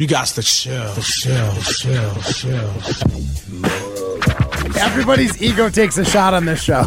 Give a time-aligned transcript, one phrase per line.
[0.00, 2.68] You got to chill, chill, chill, chill.
[4.76, 6.86] Everybody's ego takes a shot on this show.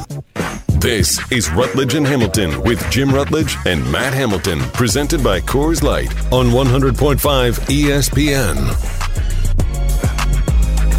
[0.81, 6.09] This is Rutledge and Hamilton with Jim Rutledge and Matt Hamilton, presented by Coors Light
[6.33, 7.15] on 100.5
[7.69, 8.57] ESPN.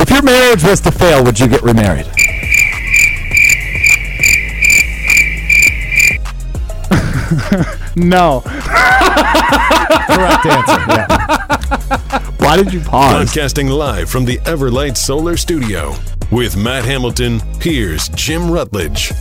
[0.00, 2.06] If your marriage was to fail, would you get remarried?
[7.96, 8.42] No.
[10.06, 10.84] Correct answer.
[10.88, 11.47] Yeah.
[12.48, 13.12] Why did you pause?
[13.12, 15.94] Broadcasting live from the Everlight Solar Studio.
[16.32, 19.12] With Matt Hamilton, here's Jim Rutledge.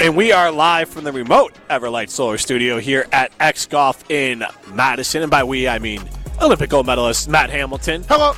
[0.00, 4.44] And we are live from the remote Everlight Solar Studio here at X Golf in
[4.72, 5.22] Madison.
[5.22, 6.08] And by we, I mean
[6.40, 8.04] Olympic gold medalist Matt Hamilton.
[8.08, 8.34] Hello.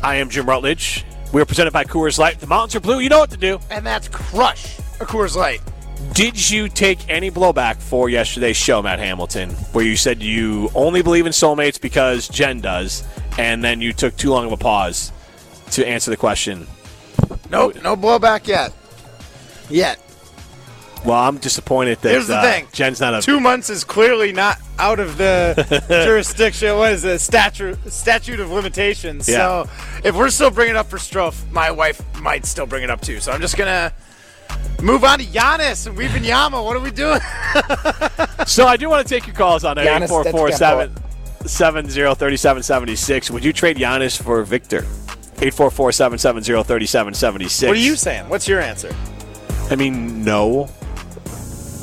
[0.00, 1.04] I am Jim Rutledge.
[1.32, 2.38] We are presented by Coors Light.
[2.38, 3.00] The mountains are blue.
[3.00, 3.58] You know what to do.
[3.68, 5.60] And that's Crush, a Coors Light.
[6.12, 11.02] Did you take any blowback for yesterday's show, Matt Hamilton, where you said you only
[11.02, 13.02] believe in soulmates because Jen does,
[13.36, 15.12] and then you took too long of a pause
[15.72, 16.66] to answer the question?
[17.50, 18.72] Nope, no blowback yet.
[19.68, 19.98] Yet.
[21.04, 22.66] Well, I'm disappointed that Here's the uh, thing.
[22.72, 23.20] Jen's not a.
[23.20, 26.76] Two months is clearly not out of the jurisdiction.
[26.76, 27.20] What is it?
[27.20, 29.28] Statute statute of limitations.
[29.28, 29.64] Yeah.
[29.64, 29.70] So
[30.02, 33.02] if we're still bringing it up for Strofe, my wife might still bring it up
[33.02, 33.20] too.
[33.20, 33.92] So I'm just gonna
[34.82, 36.64] move on to Giannis and Wembanyama.
[36.64, 37.20] What are we doing?
[38.46, 40.48] So I do want to take your calls on Giannis 844
[42.14, 44.80] 3776 Would you trade Giannis for Victor?
[45.40, 48.28] 844 770 3776 What are you saying?
[48.28, 48.94] What's your answer?
[49.70, 50.68] I mean, no,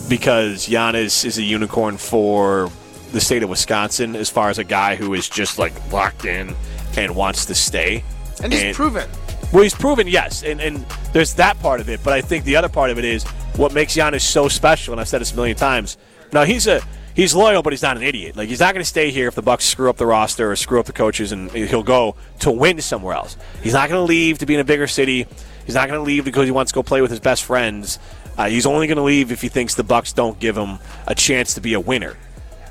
[0.07, 2.69] because Giannis is a unicorn for
[3.11, 6.55] the state of Wisconsin as far as a guy who is just like locked in
[6.95, 8.03] and wants to stay.
[8.43, 9.09] And he's proven.
[9.51, 12.01] Well, he's proven, yes, and and there's that part of it.
[12.03, 13.23] But I think the other part of it is
[13.55, 14.93] what makes Giannis so special.
[14.93, 15.97] And I've said this a million times.
[16.31, 16.81] Now he's a
[17.13, 18.37] he's loyal, but he's not an idiot.
[18.37, 20.55] Like he's not going to stay here if the Bucks screw up the roster or
[20.55, 23.35] screw up the coaches, and he'll go to win somewhere else.
[23.61, 25.27] He's not going to leave to be in a bigger city.
[25.65, 27.99] He's not going to leave because he wants to go play with his best friends.
[28.37, 31.13] Uh, he's only going to leave if he thinks the Bucks don't give him a
[31.13, 32.15] chance to be a winner,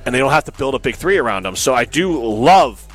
[0.06, 1.56] and they don't have to build a big three around him.
[1.56, 2.86] So I do love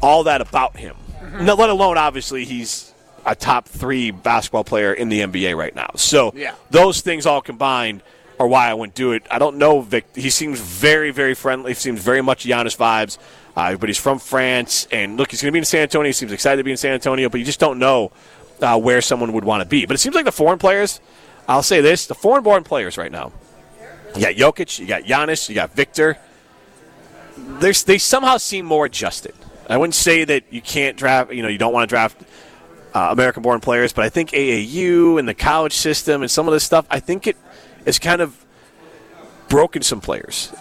[0.00, 0.94] all that about him.
[1.40, 2.87] No, let alone obviously he's
[3.28, 5.90] a top three basketball player in the NBA right now.
[5.96, 6.52] So Yeah.
[6.70, 8.02] those things all combined
[8.40, 9.24] are why I wouldn't do it.
[9.30, 10.06] I don't know Vic.
[10.14, 11.74] He seems very, very friendly.
[11.74, 13.18] Seems very much Giannis vibes.
[13.56, 16.08] Uh, but he's from France, and look, he's going to be in San Antonio.
[16.08, 18.12] He seems excited to be in San Antonio, but you just don't know
[18.62, 19.84] uh, where someone would want to be.
[19.84, 21.00] But it seems like the foreign players.
[21.48, 23.32] I'll say this: the foreign-born players right now.
[24.14, 26.18] You got Jokic, you got Giannis, you got Victor.
[27.36, 29.34] There's, they somehow seem more adjusted.
[29.68, 31.32] I wouldn't say that you can't draft.
[31.32, 32.20] You know, you don't want to draft
[32.98, 36.64] uh, American-born players, but I think AAU and the college system and some of this
[36.64, 37.36] stuff, I think it
[37.84, 38.44] has kind of
[39.48, 40.52] broken some players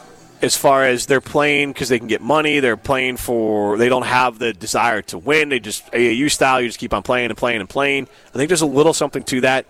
[0.42, 2.60] as far as they're playing because they can get money.
[2.60, 5.50] They're playing for they don't have the desire to win.
[5.50, 6.62] They just AAU style.
[6.62, 8.08] You just keep on playing and playing and playing.
[8.28, 9.66] I think there's a little something to that.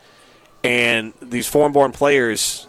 [0.63, 2.66] And these foreign-born players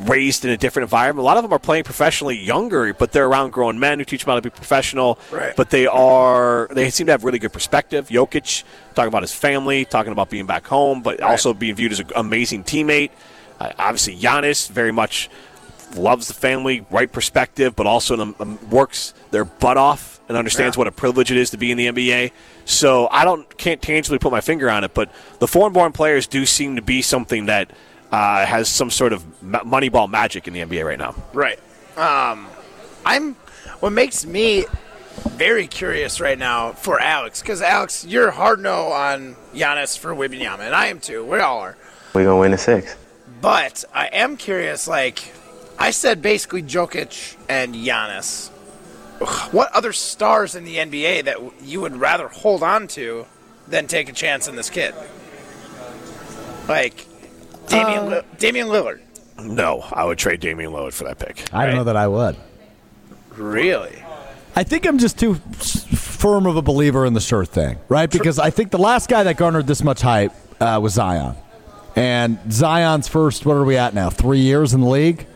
[0.00, 1.22] raised in a different environment.
[1.22, 4.24] A lot of them are playing professionally younger, but they're around grown men who teach
[4.24, 5.18] them how to be professional.
[5.30, 5.54] Right.
[5.56, 8.08] But they are they seem to have really good perspective.
[8.08, 12.00] Jokic talking about his family, talking about being back home, but also being viewed as
[12.00, 13.10] an amazing teammate.
[13.60, 15.28] Uh, obviously, Giannis very much
[15.96, 20.86] loves the family, right perspective, but also um, works their butt off and understands what
[20.86, 22.32] a privilege it is to be in the NBA.
[22.66, 26.44] So I don't can't tangibly put my finger on it, but the foreign-born players do
[26.44, 27.70] seem to be something that
[28.12, 31.14] uh, has some sort of ma- moneyball magic in the NBA right now.
[31.32, 31.58] Right.
[31.96, 32.46] Um,
[33.04, 33.34] I'm.
[33.80, 34.64] What makes me
[35.18, 40.60] very curious right now for Alex, because Alex, you're hard no on Giannis for Wembanyama,
[40.60, 41.24] and I am too.
[41.24, 41.76] We all are.
[42.14, 42.96] We're gonna win a six.
[43.40, 44.88] But I am curious.
[44.88, 45.32] Like
[45.78, 48.48] I said, basically Jokic and Giannis.
[49.52, 53.26] What other stars in the NBA that you would rather hold on to
[53.66, 54.94] than take a chance in this kid?
[56.68, 57.06] Like
[57.68, 59.00] Damian, Li- Damian Lillard.
[59.40, 61.52] No, I would trade Damian Lillard for that pick.
[61.54, 62.36] I don't know that I would.
[63.36, 64.02] Really?
[64.56, 68.10] I think I'm just too firm of a believer in the sure thing, right?
[68.10, 71.36] Because I think the last guy that garnered this much hype uh, was Zion.
[71.94, 74.10] And Zion's first, what are we at now?
[74.10, 75.26] Three years in the league?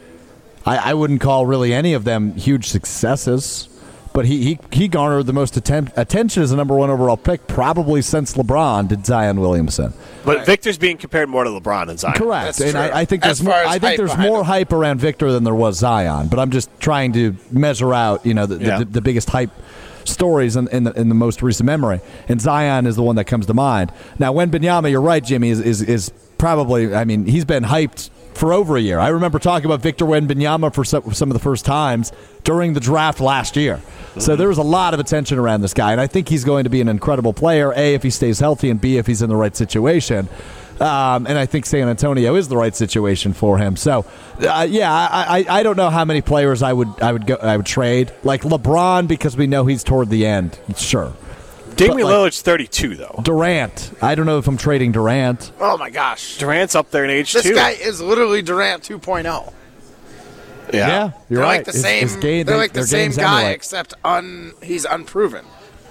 [0.66, 3.68] I, I wouldn't call really any of them huge successes.
[4.14, 7.46] But he, he, he garnered the most attempt, attention as a number one overall pick
[7.46, 9.94] probably since LeBron did Zion Williamson.
[10.24, 12.14] But Victor's being compared more to LeBron than Zion.
[12.14, 12.76] Correct, That's and.
[12.76, 13.54] I, I think As there's more.
[13.54, 14.44] as I think hype there's more him.
[14.46, 16.28] hype around Victor than there was Zion.
[16.28, 18.78] But I'm just trying to measure out, you know, the, Yeah.
[18.80, 19.50] the, the biggest hype
[20.04, 23.24] stories in, in, the, in the most recent memory, and Zion is the one that
[23.24, 23.92] comes to mind.
[24.18, 26.94] Now, Wembanyama, you're right, Jimmy is is, is probably.
[26.94, 28.98] I mean, he's been hyped for over a year.
[28.98, 32.12] I remember talking about Victor Wembanyama for some, some of the first times
[32.44, 33.80] during the draft last year.
[34.18, 36.64] So there was a lot of attention around this guy, and I think he's going
[36.64, 37.72] to be an incredible player.
[37.74, 40.28] A, if he stays healthy, and B, if he's in the right situation.
[40.80, 43.76] Um, and I think San Antonio is the right situation for him.
[43.76, 44.04] So,
[44.40, 47.36] uh, yeah, I, I, I don't know how many players I would I would go
[47.36, 50.58] I would trade like LeBron because we know he's toward the end.
[50.76, 51.12] Sure,
[51.88, 53.20] Damian like- Lillard's 32 though.
[53.22, 53.92] Durant.
[54.02, 55.52] I don't know if I'm trading Durant.
[55.60, 56.38] Oh my gosh.
[56.38, 57.54] Durant's up there in age This too.
[57.54, 59.52] guy is literally Durant 2.0.
[60.72, 61.10] yeah.
[61.28, 61.56] you're They're right.
[61.58, 62.02] like the His- same.
[62.02, 63.56] his game- they're like the same guy, emulate.
[63.56, 65.44] except un, he's unproven.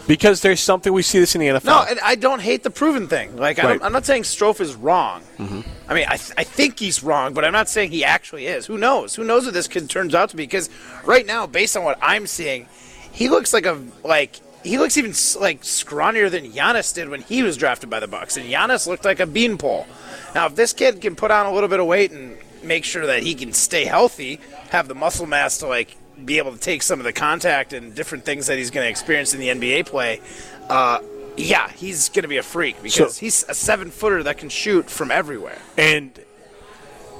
[0.07, 1.65] because there's something we see this in the NFL.
[1.65, 3.37] No, and I don't hate the proven thing.
[3.37, 3.69] Like I Right.
[3.73, 5.21] don't, I'm not saying Strofe is wrong.
[5.37, 5.61] Mm-hmm.
[5.87, 8.65] I mean, I, th- I think he's wrong, but I'm not saying he actually is.
[8.65, 9.13] Who knows?
[9.15, 10.43] Who knows what this kid turns out to be?
[10.43, 10.69] Because
[11.05, 12.67] right now, based on what I'm seeing,
[13.11, 15.11] he looks like a like he looks even
[15.41, 19.05] like scrawnier than Giannis did when he was drafted by the Bucks, and Giannis looked
[19.05, 19.87] like a beanpole.
[20.35, 23.05] Now, if this kid can put on a little bit of weight and make sure
[23.07, 26.83] that he can stay healthy, have the muscle mass to like be able to take
[26.83, 29.87] some of the contact and different things that he's going to experience in the NBA
[29.87, 30.21] play,
[30.69, 30.99] uh,
[31.37, 34.49] yeah, he's going to be a freak because So- he's a seven footer that can
[34.49, 35.57] shoot from everywhere.
[35.77, 36.11] And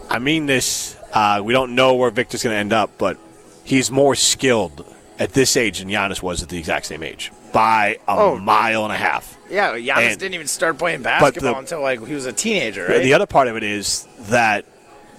[0.10, 3.18] I mean this, uh, we don't know where Victor's going to end up, but
[3.64, 4.86] he's more skilled
[5.22, 8.38] at this age than Giannis was at the exact same age by a Oh.
[8.38, 9.38] mile and a half.
[9.50, 12.88] Yeah, Giannis And- didn't even start playing the- basketball until like he was a teenager,
[12.88, 13.04] right?
[13.04, 14.66] The other part of it is that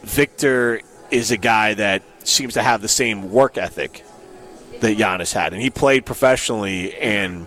[0.03, 4.03] Victor is a guy that seems to have the same work ethic
[4.81, 7.47] that Giannis had, and he played professionally and.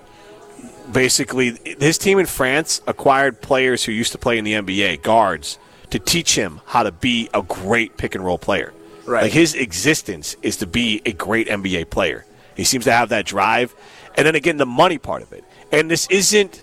[0.91, 5.57] Basically, his team in France acquired players who used to play in the NBA, guards,
[5.89, 8.71] to teach him how to be a great pick and roll player.
[9.03, 9.23] Right.
[9.23, 12.23] Like his existence is to be a great NBA player.
[12.55, 13.75] He seems to have that drive,
[14.15, 15.43] and then again the money part of it.
[15.71, 16.61] And this isn't.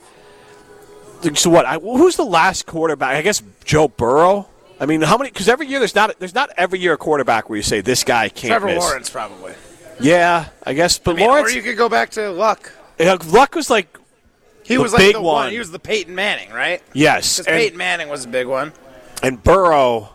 [1.35, 1.65] So what?
[1.67, 3.15] I, who's the last quarterback?
[3.17, 4.49] I guess Joe Burrow.
[4.81, 5.31] I mean, how many?
[5.31, 8.03] Because every year there's not there's not every year a quarterback where you say this
[8.03, 8.79] guy can't Trevor miss.
[8.83, 9.55] Lawrence, probably.
[10.01, 10.99] Yeah, I guess.
[10.99, 12.73] But I mean, Lawrence, or you could go back to Luck.
[12.99, 13.97] yeah, Luck was like
[14.65, 15.35] He The was like big the one.
[15.45, 15.53] one.
[15.53, 16.83] He was the Peyton Manning, right?
[16.93, 18.73] yes, and, Peyton Manning was a big one.
[19.23, 20.11] and Burrow.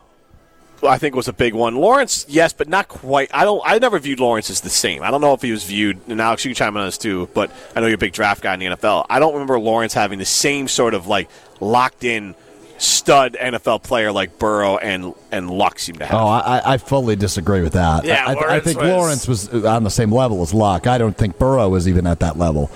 [0.83, 1.75] I think was a big one.
[1.75, 3.29] Lawrence, yes, but not quite.
[3.33, 3.61] I don't.
[3.65, 5.01] I never viewed Lawrence as the same.
[5.03, 5.99] I don't know if he was viewed.
[6.07, 7.29] And Alex, you can chime in on this too.
[7.33, 9.05] But I know you're a big draft guy in the NFL.
[9.09, 11.29] I don't remember Lawrence having the same sort of like
[11.59, 12.35] locked in
[12.79, 16.19] stud NFL player like Burrow and and Luck seem to have.
[16.21, 18.05] Oh, I, I fully disagree with that.
[18.05, 20.85] Yeah, I, I, I think was- Lawrence was on the same level as Luck.
[20.85, 22.69] I don't think Burrow was even at that level.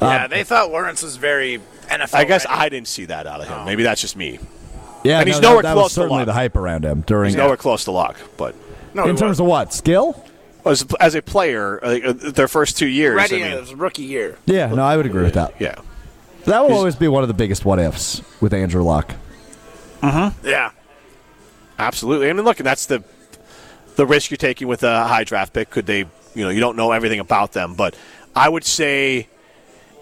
[0.00, 2.14] yeah, um, they thought Lawrence was very NFL.
[2.14, 2.60] I guess ready.
[2.60, 3.64] I didn't see that out of him.
[3.64, 4.38] Maybe that's just me.
[5.04, 7.02] Yeah, And he's no, nowhere that, that close was to certainly the hype around him
[7.02, 7.28] during.
[7.30, 8.54] He's nowhere close to Luck, but
[8.94, 10.24] No, in terms was of what skill?
[10.64, 14.36] as, as a player, uh, their first two years, ready I mean, his rookie year.
[14.44, 15.54] Yeah, no, I would agree with that.
[15.60, 15.76] yeah.
[16.44, 19.12] That will He's- always be one of the biggest what ifs with Andrew Luck.
[20.02, 20.30] Uh huh.
[20.44, 20.70] Yeah.
[21.78, 22.28] Absolutely.
[22.28, 23.02] I mean, look, and that's the
[23.96, 25.70] the risk you're taking with a high draft pick.
[25.70, 25.98] Could they,
[26.34, 27.96] you know, you don't know everything about them, but
[28.34, 29.28] I would say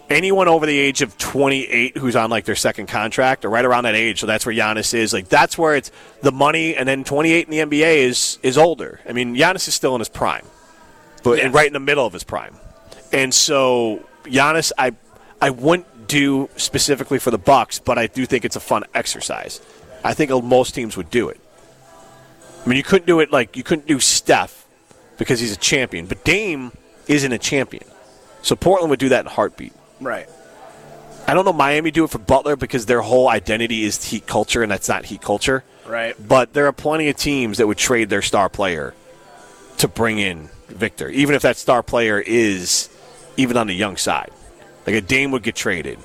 [0.09, 3.83] anyone over the age of 28 who's on like their second contract or right around
[3.83, 5.13] that age, so that's where Giannis is.
[5.13, 8.99] Like that's where it's the money, and then 28 in the NBA is is older.
[9.07, 10.45] I mean, Giannis is still in his prime,
[11.23, 12.55] but and right in the middle of his prime,
[13.11, 14.93] and so Giannis, I
[15.41, 19.61] I wouldn't do specifically for the Bucks, but I do think it's a fun exercise.
[20.03, 21.39] I think most teams would do it.
[22.65, 24.65] I mean, you couldn't do it like you couldn't do Steph
[25.17, 26.71] because he's a champion, but Dame
[27.07, 27.83] isn't a champion.
[28.41, 29.73] So Portland would do that in heartbeat.
[29.99, 30.29] Right.
[31.27, 34.63] I don't know Miami do it for Butler because their whole identity is heat culture,
[34.63, 35.63] and that's not heat culture.
[35.85, 36.15] Right.
[36.25, 38.93] But there are plenty of teams that would trade their star player
[39.79, 42.89] to bring in Victor, even if that star player is
[43.35, 44.31] even on the young side.
[44.85, 45.99] Like a Dame would get traded,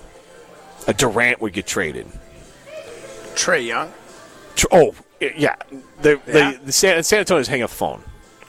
[0.89, 2.07] a Durant would get traded.
[3.35, 3.93] Trey Young.
[4.71, 5.57] Oh, yeah.
[6.03, 6.53] The, Yeah?
[6.53, 8.03] the, the San, San Antonio's hang up the phone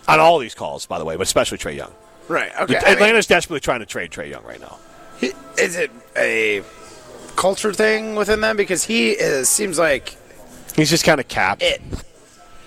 [0.08, 1.94] on all these calls, by the way, but especially Trey Young.
[2.28, 2.52] Right.
[2.60, 2.78] Okay.
[2.78, 4.78] I mean, Atlanta's desperately trying to trade Trey Young right now.
[5.58, 6.64] Is it a
[7.36, 8.58] culture thing within them?
[8.58, 10.16] Because he is seems like
[10.76, 11.62] He's just kind of capped.
[11.62, 11.82] it.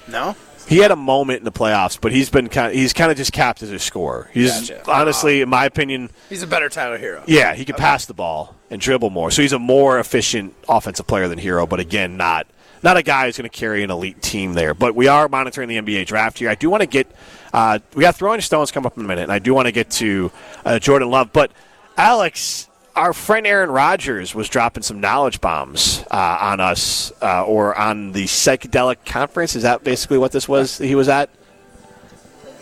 [0.09, 0.37] No.
[0.69, 2.69] He had a moment in the playoffs, but he's been kind.
[2.69, 4.29] Of, he's kind of just capped as a scorer.
[4.35, 4.91] He's Gotcha.
[4.91, 7.23] honestly, in my opinion, He's a better Tyler Herro.
[7.27, 9.31] yeah, he could pass the ball and dribble more.
[9.31, 12.49] So he's a more efficient offensive player than Herro, but again, not
[12.83, 14.75] not a guy who's going to carry an elite team there.
[14.75, 16.51] But we are monitoring the NBA draft here.
[16.51, 17.11] I do want to get.
[17.53, 19.73] Uh, we got throwing stones come up in a minute, and I do want to
[19.73, 20.33] get to
[20.65, 21.33] uh, Jordan Love.
[21.33, 21.53] But
[21.97, 27.77] Alex, our friend Aaron Rodgers was dropping some knowledge bombs uh, on us, uh, or
[27.79, 29.55] on the psychedelic conference.
[29.55, 30.79] Is that basically what this was?
[30.79, 31.29] He was at.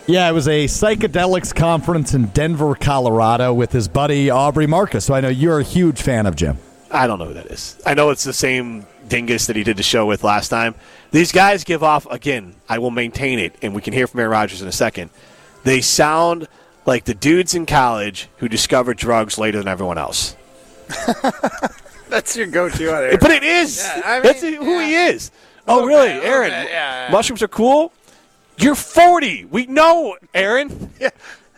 [0.07, 5.07] Yeah, it was a psychedelics conference in Denver, Colorado, with his buddy Aubrey Marcus.
[5.07, 6.59] So I know you're a huge fan of Jim.
[6.91, 7.81] I don't know who that is.
[7.87, 10.75] I know it's the same dingus that he did the show with last time.
[11.11, 12.55] These guys give off again.
[12.69, 15.11] I will maintain it, and we can hear from Aaron Rodgers in a second.
[15.62, 16.49] They sound
[16.87, 20.37] like the dudes in college who discovered drugs later than everyone else.
[22.09, 23.21] That's your go-to on it.
[23.21, 23.79] But it is.
[23.79, 25.31] Yeah, I mean, That's who he is.
[25.67, 26.50] Oh, little really, bit, a little Aaron?
[26.50, 27.12] bit, yeah, yeah.
[27.12, 27.93] Mushrooms are cool.
[28.59, 29.47] You're 40.
[29.47, 30.91] We know, Aaron.
[31.00, 31.11] Yeah.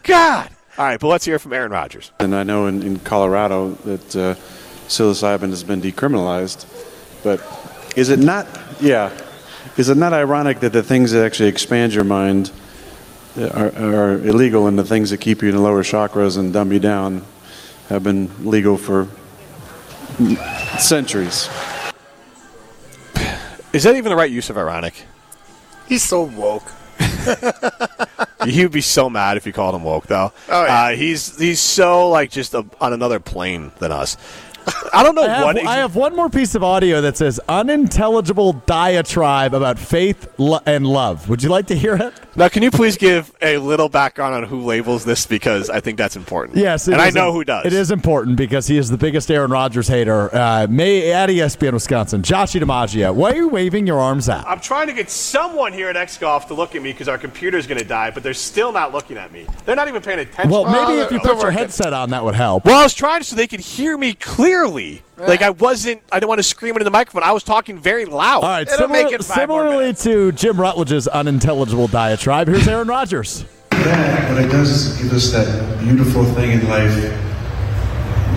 [0.03, 0.49] God.
[0.79, 2.13] All right, but let's hear from Aaron Rodgers.
[2.21, 4.35] And I know in, in Colorado that uh,
[4.87, 6.65] psilocybin has been decriminalized,
[7.25, 7.41] but
[7.97, 8.47] is it not?
[8.81, 9.11] Yeah,
[9.77, 12.53] is it not ironic that the things that actually expand your mind
[13.39, 16.73] are, are illegal, and the things that keep you in the lower chakras and dumb
[16.73, 17.25] you down
[17.89, 19.09] have been legal for
[20.79, 21.49] centuries?
[23.73, 25.05] Is that even the right use of ironic?
[25.89, 26.73] He's so woke.
[28.45, 30.33] He would be so mad if you called him woke, though.
[30.49, 30.85] Oh, yeah.
[30.85, 34.17] uh, he's he's so like just a, on another plane than us.
[34.93, 35.67] I don't know I have, what.
[35.67, 40.87] I have one more piece of audio that says unintelligible diatribe about faith lo- and
[40.87, 41.29] love.
[41.29, 42.15] Would you like to hear it?
[42.35, 45.99] now, can you please give a little background on who labels this because I think
[45.99, 46.57] that's important.
[46.57, 47.67] Yes, it and I know im- who does.
[47.67, 50.35] It is important because he is the biggest Aaron Rodgers hater.
[50.35, 53.15] Uh, May at ESPN Wisconsin, Joshie DiMaggio.
[53.15, 54.47] Why are you waving your arms out?
[54.47, 57.19] I'm trying to get someone here at X Golf to look at me because our
[57.19, 59.47] computer's going to die, but they're still not looking at me.
[59.65, 60.51] They're not even paying attention.
[60.51, 62.65] Well, maybe Oh, if you put your headset on, that would help.
[62.65, 64.56] Well, I was trying so they could hear me clearly.
[65.19, 66.03] Like I wasn't.
[66.13, 67.23] I didn't want to scream into the microphone.
[67.23, 68.43] I was talking very loud.
[68.43, 70.05] All right, It'll similar- make it five more similarly minutes.
[70.05, 73.45] to Jim Rutledge's unintelligible diatribe, here's Aaron Rodgers.
[73.71, 76.95] that, what it does is give us that beautiful thing in life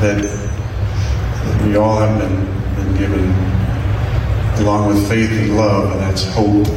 [0.01, 2.45] that, that we all have been,
[2.75, 3.29] been given,
[4.63, 6.67] along with faith and love, and that's hope.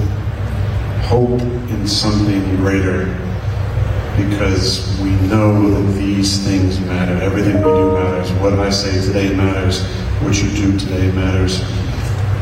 [1.06, 3.04] Hope in something greater,
[4.16, 7.14] because we know that these things matter.
[7.22, 8.30] Everything we do matters.
[8.40, 9.82] What I say today matters.
[10.22, 11.60] What you do today matters.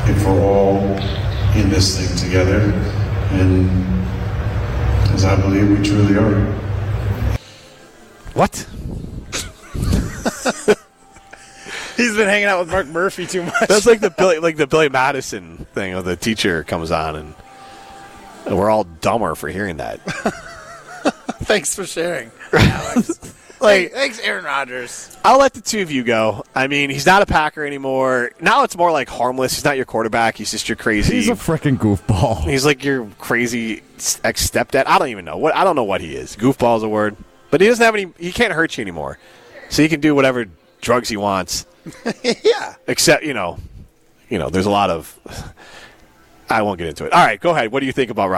[0.09, 0.79] If we're all
[1.57, 2.73] in this thing together,
[3.33, 3.71] and
[5.13, 6.45] as I believe we truly are.
[8.35, 8.55] What?
[11.97, 13.69] He's been hanging out with Mark Murphy too much.
[13.69, 15.93] That's like the Billy, like the Billy Madison thing.
[15.93, 17.35] Where the teacher comes on and.
[18.47, 20.01] and We're all dumber for hearing that.
[21.45, 23.19] Thanks for sharing, Alex.
[23.61, 25.17] like, thanks, Aaron Rodgers.
[25.25, 26.45] I'll let the two of you go.
[26.55, 28.31] I mean, he's not a Packer anymore.
[28.41, 29.55] Now it's more like harmless.
[29.55, 30.37] He's not your quarterback.
[30.37, 31.15] He's just your crazy.
[31.17, 32.45] He's a freaking goofball.
[32.49, 33.83] He's like your crazy
[34.25, 34.85] ex stepdad.
[34.87, 35.55] I don't even know what.
[35.55, 36.37] I don't know what he is.
[36.37, 37.17] Goofball is a word,
[37.51, 38.13] but he doesn't have any.
[38.19, 39.19] He can't hurt you anymore,
[39.69, 40.47] so he can do whatever
[40.81, 41.67] drugs he wants.
[42.23, 42.77] yeah.
[42.87, 43.59] Except you know,
[44.29, 45.19] you know, there's a lot of.
[46.49, 47.13] I won't get into it.
[47.13, 47.71] All right, go ahead.
[47.73, 48.29] What do you think about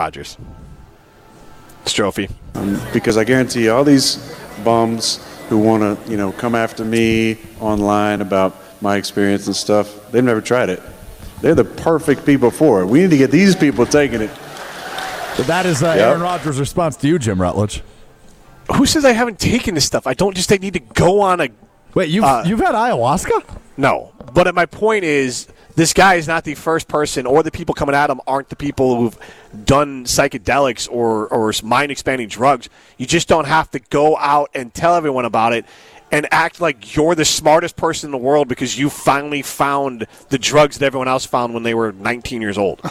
[1.85, 2.29] Rodgers?
[2.53, 2.93] Strophe.
[2.93, 4.17] because I guarantee you, all these
[4.63, 10.11] bums who want to, you know, come after me online about my experience and stuff,
[10.11, 10.81] they've never tried it.
[11.41, 12.85] They're the perfect people for it.
[12.85, 14.31] We need to get these people taking it.
[15.35, 15.97] But that is uh, Yep.
[15.97, 17.81] Aaron Rodgers' response to you, Jim Rutledge.
[18.75, 20.07] Who says I haven't taken this stuff?
[20.07, 21.49] I don't just need to go on a
[21.95, 23.57] Wait, you've, Uh, you've had ayahuasca?
[23.77, 27.73] No, but my point is, this guy is not the first person, or the people
[27.75, 29.17] coming at him aren't the people who've
[29.65, 32.69] done psychedelics or or mind expanding drugs.
[32.97, 35.65] You just don't have to go out and tell everyone about it
[36.11, 40.37] and act like you're the smartest person in the world because you finally found the
[40.37, 42.79] drugs that everyone else found when they were 19 years old.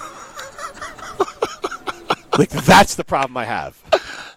[2.38, 3.80] like that's the problem I have.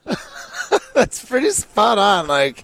[0.93, 2.27] That's pretty spot on.
[2.27, 2.63] Like,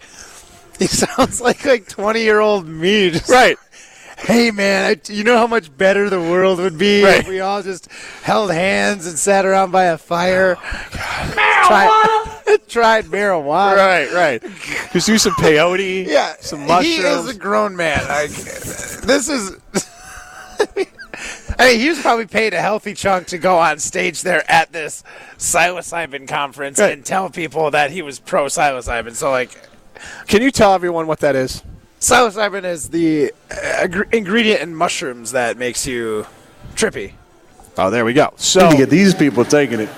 [0.80, 3.12] he sounds like like 20 year old me.
[3.12, 3.58] Just Right.
[4.24, 7.22] Hey man, I, you know how much better the world would be Right.
[7.22, 10.58] if we all just held hands and sat around by a fire.
[10.62, 11.34] Oh,
[11.68, 13.76] tried, tried marijuana.
[13.78, 14.44] Right, right.
[14.94, 16.86] Just do some peyote, Yeah, some mushrooms.
[16.86, 18.00] He is a grown man.
[18.08, 19.58] Like, this is.
[21.60, 24.72] I mean, he was probably paid a healthy chunk to go on stage there at
[24.72, 25.04] this
[25.38, 26.94] psilocybin conference Right.
[26.94, 29.14] and tell people that he was pro psilocybin.
[29.16, 29.52] So, like,
[30.28, 31.64] Can you tell everyone what that is?
[32.02, 36.26] Psilocybin is the uh, ingredient in mushrooms that makes you
[36.74, 37.14] trippy.
[37.78, 38.30] Oh, there we go.
[38.32, 39.90] We So, need to get these people taking it.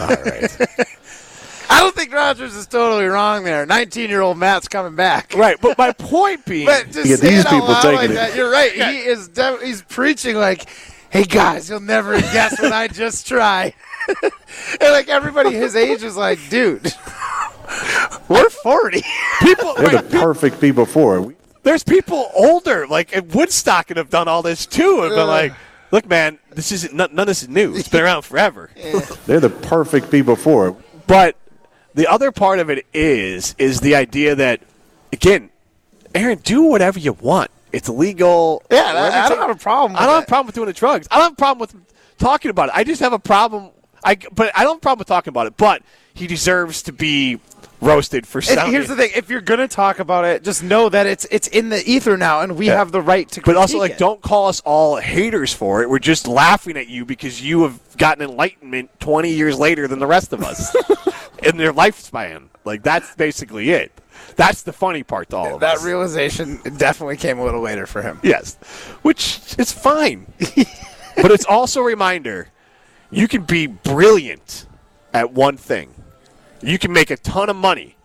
[0.00, 0.56] all right.
[1.68, 3.66] I don't think Rodgers is totally wrong there.
[3.66, 5.34] 19 year old Matt's coming back.
[5.34, 8.14] Right, but my point being, But to get these people taking like it.
[8.14, 8.70] that, you're right.
[8.72, 9.26] He is.
[9.28, 10.68] def- he's preaching like,
[11.10, 13.74] "Hey guys, you'll never guess what I just tried."
[14.22, 16.92] and like everybody his age is like, "Dude,
[18.28, 19.02] we're 40."
[19.40, 21.36] people, They're right, the perfect people for it.
[21.62, 25.52] There's people older, like at Woodstock, and have done all this too, and been like,
[25.90, 27.74] "Look, man, this isn't none, none of this is new.
[27.74, 28.70] It's been around forever."
[29.26, 30.74] They're the perfect people for it.
[31.06, 31.36] But
[31.94, 34.60] the other part of it is is the idea that
[35.12, 35.50] again,
[36.14, 37.50] Aaron, do whatever you want.
[37.72, 38.62] It's legal.
[38.70, 39.92] Yeah, I, I don't have a problem.
[39.92, 41.08] With I don't have a problem with doing the drugs.
[41.10, 41.74] I don't have a problem with
[42.18, 42.74] talking about it.
[42.74, 43.70] I just have a problem.
[44.06, 45.56] I but I don't have a problem with talking about it.
[45.56, 45.82] But
[46.14, 47.40] he deserves to be
[47.82, 48.72] roasted for And sounding.
[48.72, 51.68] here's the thing: if you're gonna talk about it, just know that it's it's in
[51.68, 53.42] the ether now, and we have the right to.
[53.42, 53.98] But also, like, it.
[53.98, 55.90] don't call us all haters for it.
[55.90, 60.06] We're just laughing at you because you have gotten enlightenment 20 years later than the
[60.06, 60.74] rest of us
[61.42, 62.44] in their lifespan.
[62.64, 63.92] Like, that's basically it.
[64.36, 65.84] That's the funny part to all of That us.
[65.84, 68.18] realization definitely came a little later for him.
[68.22, 68.56] yes.
[69.02, 70.26] Which is fine.
[71.16, 72.48] but it's also a reminder
[73.10, 74.66] you can be brilliant
[75.12, 75.90] at one thing,
[76.60, 77.96] you can make a ton of money.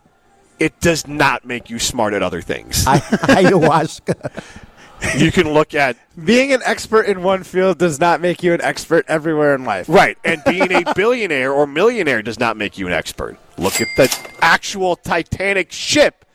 [0.59, 2.85] It does not make you smart at other things.
[2.85, 4.43] Ayahuasca.
[5.17, 8.61] you can look at Being an expert in one field does not make you an
[8.61, 9.89] expert everywhere in life.
[9.89, 13.37] Right, and being a billionaire or millionaire does not make you an expert.
[13.57, 16.25] Look at the actual Titanic ship,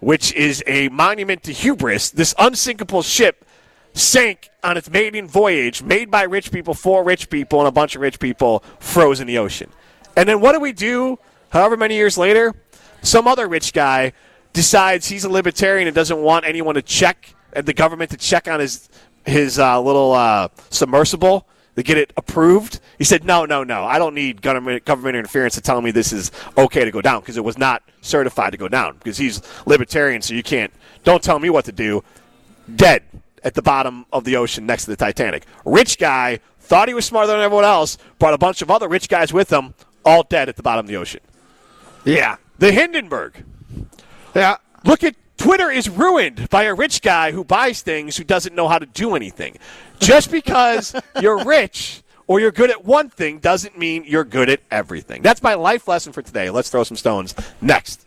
[0.00, 2.10] which is a monument to hubris.
[2.10, 3.44] This unsinkable ship
[3.94, 7.94] sank on its maiden voyage, made by rich people for rich people, and a bunch
[7.94, 9.70] of rich people froze in the ocean.
[10.16, 11.18] And then what do we do?
[11.50, 12.54] However many years later,
[13.02, 14.12] some other rich guy
[14.52, 18.48] decides he's a libertarian and doesn't want anyone to check and the government to check
[18.48, 18.88] on his
[19.26, 22.80] his uh, little uh, submersible to get it approved.
[22.98, 23.84] He said, "No, no, no.
[23.84, 27.20] I don't need government government interference to tell me this is okay to go down
[27.20, 30.72] because it was not certified to go down because he's libertarian, so you can't.
[31.04, 32.02] Don't tell me what to do.
[32.76, 33.02] Dead
[33.42, 35.44] at the bottom of the ocean next to the Titanic.
[35.64, 37.98] Rich guy thought he was smarter than everyone else.
[38.18, 40.88] Brought a bunch of other rich guys with him, all dead at the bottom of
[40.88, 41.20] the ocean.
[42.04, 42.36] Yeah.
[42.58, 43.44] The Hindenburg.
[44.34, 44.56] Yeah.
[44.84, 48.68] Look at Twitter is ruined by a rich guy who buys things who doesn't know
[48.68, 49.56] how to do anything.
[49.98, 54.60] Just because you're rich or you're good at one thing doesn't mean you're good at
[54.70, 55.22] everything.
[55.22, 56.50] That's my life lesson for today.
[56.50, 58.06] Let's throw some stones next.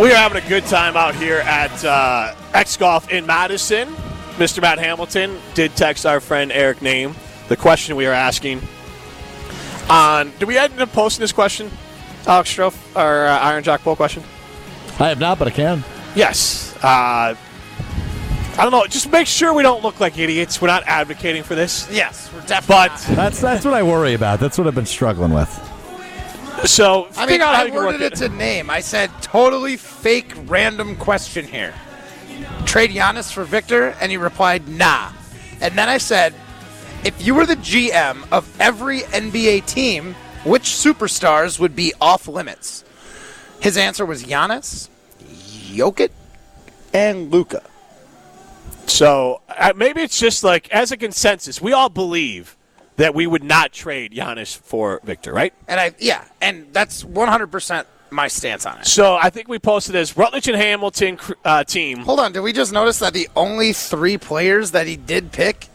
[0.00, 3.86] We are having a good time out here at uh, X Golf in Madison.
[4.36, 4.62] Mr.
[4.62, 7.14] Matt Hamilton did text our friend Eric Nehm
[7.48, 8.62] the question we are asking.
[9.90, 11.70] On did we end up posting this question,
[12.26, 14.22] Alex Strofe, our uh, Iron Jock poll question?
[14.98, 15.84] I have not, but I can.
[16.14, 16.74] Yes.
[16.82, 18.86] Uh, I don't know.
[18.86, 20.62] Just make sure we don't look like idiots.
[20.62, 21.86] We're not advocating for this.
[21.90, 22.88] Yes, we're definitely.
[22.88, 23.16] But not.
[23.16, 24.40] That's that's what I worry about.
[24.40, 25.69] That's what I've been struggling with.
[26.64, 28.68] So I mean, out how I you worded it to Nehm.
[28.68, 31.74] I said totally fake random question here.
[32.66, 35.10] Trade Giannis for Victor, and he replied, nah.
[35.60, 36.34] And then I said,
[37.04, 42.84] if you were the GM of every NBA team, which superstars would be off limits?
[43.60, 44.88] His answer was Giannis,
[45.22, 46.10] Jokic,
[46.92, 47.62] and Luka.
[48.86, 52.56] So uh, maybe it's just like as a consensus, we all believe
[53.00, 55.54] that we would not trade Giannis for Victor, right?
[55.66, 58.86] And I, yeah, and that's 100% my stance on it.
[58.86, 62.00] So I think we posted as Rutledge and Hamilton uh, team.
[62.00, 65.68] Hold on, did we just notice that the only three players that he did pick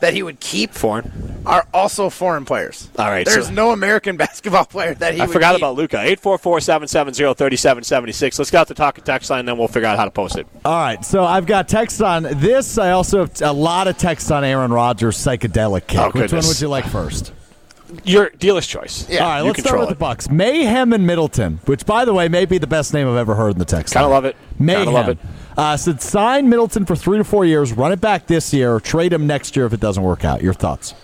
[0.00, 1.42] that he would keep Foreign.
[1.46, 2.88] are also foreign players.
[2.98, 5.60] All right, There's so- no American basketball player that he I would forgot keep.
[5.60, 5.96] about Luka.
[5.96, 8.38] 844-770-3776.
[8.38, 10.36] Let's get out the talk and text line, then we'll figure out how to post
[10.36, 10.46] it.
[10.64, 12.78] All right, so I've got text on this.
[12.78, 15.98] I also have a lot of text on Aaron Rodgers' psychedelic kick.
[16.00, 17.32] Oh, Which one would you like first?
[18.04, 19.08] Your dealer's choice.
[19.08, 19.22] Yeah.
[19.24, 19.94] All right, you let's start with it.
[19.94, 20.28] the Bucks.
[20.28, 23.52] Mayhem and Middleton, which by the way may be the best name I've ever heard
[23.54, 23.94] in the text.
[23.94, 24.36] Kinda love it.
[24.58, 24.92] Kinda Mayhem.
[24.92, 25.16] love it.
[25.58, 29.12] Uh, said sign Middleton for three to four years, run it back this year, trade
[29.12, 30.40] him next year if it doesn't work out.
[30.40, 30.94] Your thoughts?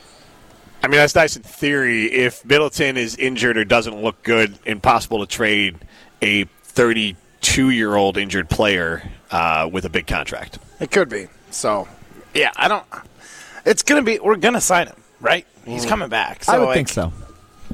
[0.80, 2.04] I mean, that's nice in theory.
[2.04, 5.76] If Middleton is injured or doesn't look good, impossible to trade
[6.22, 10.60] a 32-year-old injured player uh, with a big contract.
[10.78, 11.26] It could be.
[11.50, 11.88] So,
[12.32, 12.84] yeah, I don't.
[13.66, 14.20] It's gonna be.
[14.20, 15.48] We're gonna sign him, right?
[15.66, 16.44] He's coming back.
[16.44, 17.12] So I would like, think so.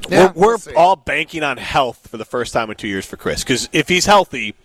[0.09, 0.73] Yeah, we're we'll we're see.
[0.73, 3.43] all banking on health for the first time in two years for Khris.
[3.43, 4.55] Because if he's healthy,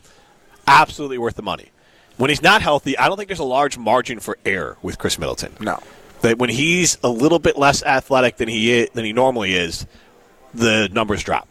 [0.66, 1.72] absolutely worth the money.
[2.16, 5.18] When he's not healthy, I don't think there's a large margin for error with Khris
[5.18, 5.52] Middleton.
[5.60, 5.78] No.
[6.22, 9.86] That when he's a little bit less athletic than he is, than he normally is,
[10.54, 11.46] the numbers drop.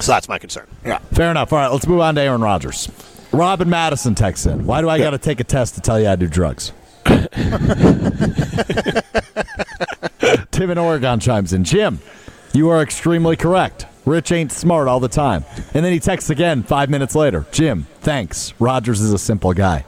[0.00, 0.66] So that's my concern.
[0.84, 0.98] Yeah.
[1.12, 1.52] Fair enough.
[1.52, 2.90] All right, let's move on to Aaron Rodgers.
[3.32, 4.66] Robin Madison texts in.
[4.66, 6.72] Why do I got to take a test to tell you I do drugs?
[10.50, 11.64] Tim in Oregon chimes in.
[11.64, 12.00] Jim,
[12.52, 13.86] you are extremely correct.
[14.08, 15.44] Rich ain't smart all the time.
[15.74, 17.46] And then he texts again five minutes later.
[17.52, 18.54] Jim, thanks.
[18.58, 19.84] Rodgers is a simple guy.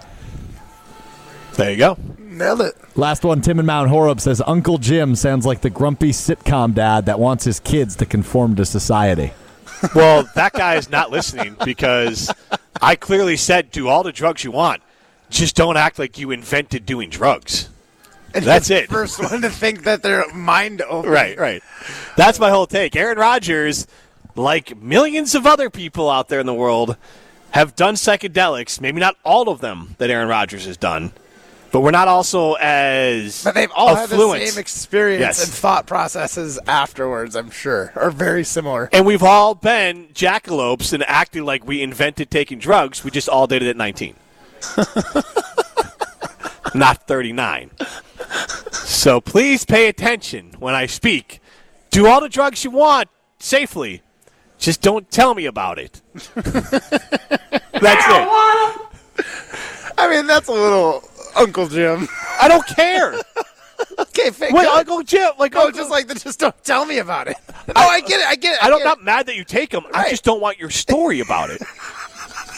[1.54, 1.98] There you go.
[2.18, 2.74] Nailed it.
[2.96, 7.06] Last one, Tim and Mount Horeb says Uncle Jim sounds like the grumpy sitcom dad
[7.06, 9.32] that wants his kids to conform to society.
[9.94, 12.30] Well, that guy is not listening because
[12.82, 14.82] I clearly said do all the drugs you want.
[15.30, 17.70] Just don't act like you invented doing drugs.
[18.34, 18.90] And That's the it.
[18.90, 21.10] First one to think that they're mind open.
[21.10, 21.62] Right, right.
[22.16, 22.94] That's my whole take.
[22.94, 23.86] Aaron Rodgers,
[24.36, 26.96] like millions of other people out there in the world,
[27.52, 28.80] have done psychedelics.
[28.80, 31.12] Maybe not all of them that Aaron Rodgers has done,
[31.72, 35.44] but we're not also as But they've all had the same experience Yes.
[35.44, 38.88] and thought processes afterwards, I'm sure, or very similar.
[38.92, 43.02] And we've all been jackalopes and acting like we invented taking drugs.
[43.04, 44.14] We just all did it at 19.
[46.74, 47.70] Not 39.
[48.70, 51.40] So please pay attention when I speak.
[51.90, 53.08] Do all the drugs you want
[53.40, 54.02] safely.
[54.60, 56.00] Just don't tell me about it.
[56.34, 58.28] That's it.
[59.98, 61.04] I mean, that's a little
[61.36, 62.08] Uncle Jim.
[62.40, 63.14] I don't care.
[63.98, 64.52] okay, fake.
[64.52, 67.36] Wait, Uncle Jim, like oh, just like the, just don't tell me about it.
[67.76, 68.26] Oh, I get it.
[68.26, 68.64] I get it.
[68.64, 69.84] I don't, get not mad that you take them.
[69.94, 71.60] I just don't want your story about it.
[71.60, 71.68] it.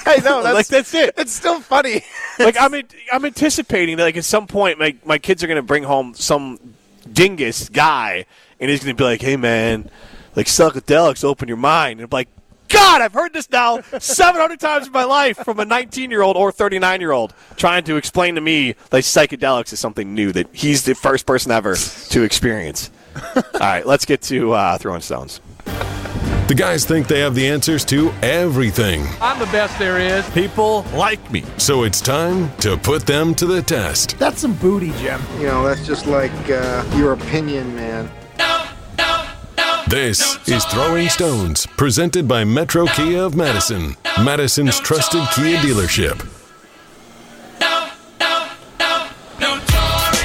[0.07, 0.43] I know.
[0.43, 1.12] That's, like that's it.
[1.19, 2.03] It's still funny.
[2.38, 5.61] like I'm in, I'm anticipating that like at some point my my kids are gonna
[5.61, 6.59] bring home some
[7.12, 8.25] dingus guy
[8.59, 9.91] and he's gonna be like, hey man,
[10.37, 12.29] like psychedelics open your mind and I'm like.
[12.68, 16.38] God, I've heard this now 700 times in my life from a 19 year old
[16.38, 20.47] or 39 year old trying to explain to me like psychedelics is something new that
[20.55, 22.90] he's the first person ever to experience.
[23.37, 25.42] All right, let's get to uh, throwing stones.
[26.49, 29.07] The guys think they have the answers to everything.
[29.21, 30.29] I'm the best there is.
[30.31, 31.45] People like me.
[31.57, 34.18] So it's time to put them to the test.
[34.18, 35.21] That's some booty, Jim.
[35.38, 38.11] You know, that's just like uh, your opinion, man.
[39.92, 46.18] This is Throwing Stones, presented by Metro Kia of Madison, Madison's trusted Kia dealership.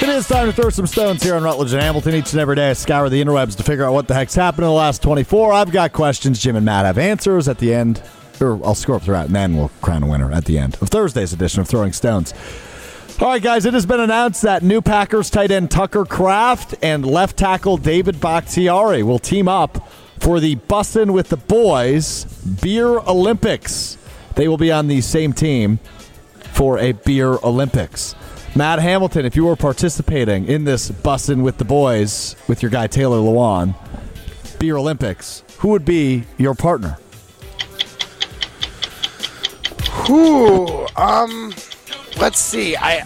[0.02, 2.16] It is time to throw some stones here on Rutledge and Hamilton.
[2.16, 4.64] Each and every day, I scour the interwebs to figure out what the heck's happened
[4.64, 5.52] in the last 24.
[5.52, 6.40] I've got questions.
[6.40, 8.02] Jim and Matt have answers at the end.
[8.40, 10.88] Or I'll score up throughout, and then we'll crown a winner at the end of
[10.88, 12.34] Thursday's edition of Throwing Stones.
[13.20, 17.04] All right, guys, it has been announced that new Packers tight end Tucker Kraft and
[17.04, 22.26] left tackle David Bakhtiari will team up for the Bussin' with the Boys
[22.62, 23.98] Beer Olympics.
[24.36, 25.80] They will be on the same team
[26.52, 28.14] for a beer Olympics.
[28.56, 32.86] Matt Hamilton, if you were participating in this bussin' with the boys with your guy
[32.86, 33.74] Taylor Lewan,
[34.60, 37.00] beer Olympics, who would be your partner?
[40.08, 41.52] Ooh, um,
[42.20, 42.76] let's see.
[42.76, 43.06] I,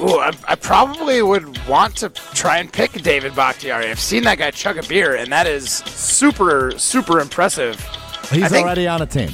[0.00, 3.88] ooh, I, I probably would want to try and pick David Bakhtiari.
[3.90, 7.80] I've seen that guy chug a beer, and that is super, super impressive.
[8.30, 9.30] He's think- already on a team.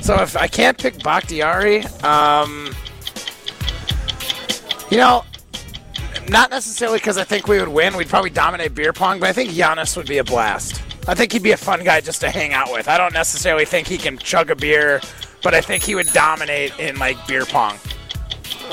[0.00, 2.74] So if I can't pick Bakhtiari, um,
[4.90, 5.24] you know,
[6.30, 7.96] not necessarily because I think we would win.
[7.96, 10.82] We'd probably dominate beer pong, but I think Giannis would be a blast.
[11.06, 12.88] I think he'd be a fun guy just to hang out with.
[12.88, 15.00] I don't necessarily think he can chug a beer,
[15.42, 17.78] but I think he would dominate in like beer pong.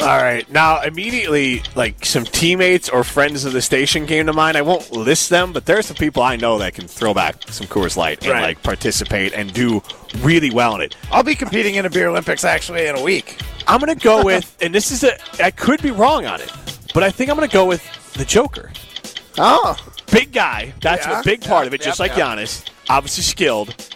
[0.02, 0.50] All right.
[0.52, 4.58] Now, immediately, like some teammates or friends of the station came to mind.
[4.58, 7.68] I won't list them, but there's some people I know that can throw back some
[7.68, 8.42] Coors Light and Right.
[8.44, 9.82] like participate and do
[10.20, 10.96] really well in it.
[11.12, 13.38] I'll be competing in a beer Olympics actually in a week.
[13.68, 16.52] I'm going to go with, and this is a, I could be wrong on it,
[16.94, 18.72] but I think I'm going to go with the Joker.
[19.38, 19.76] Oh,
[20.12, 20.74] Big guy.
[20.82, 22.12] That's Yeah, a big part of it, yeah, just like.
[22.14, 22.64] Giannis.
[22.90, 23.95] Obviously skilled.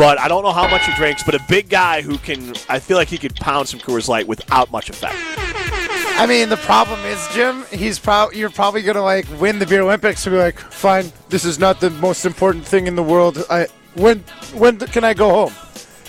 [0.00, 2.78] But I don't know how much he drinks, but a big guy who can, I
[2.78, 5.14] feel like he could pound some Coors Light without much effect.
[5.14, 7.66] I mean, the problem is, Jim.
[7.70, 11.44] He's probably you're probably gonna like win the beer Olympics and be like, fine, this
[11.44, 13.44] is not the most important thing in the world.
[13.50, 14.20] I when
[14.54, 15.54] when can I go home?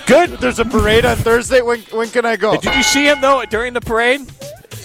[0.05, 0.39] Good.
[0.39, 1.59] There's a parade on Thursday.
[1.61, 2.55] When when can I go?
[2.61, 4.21] Did you see him, though, during the parade?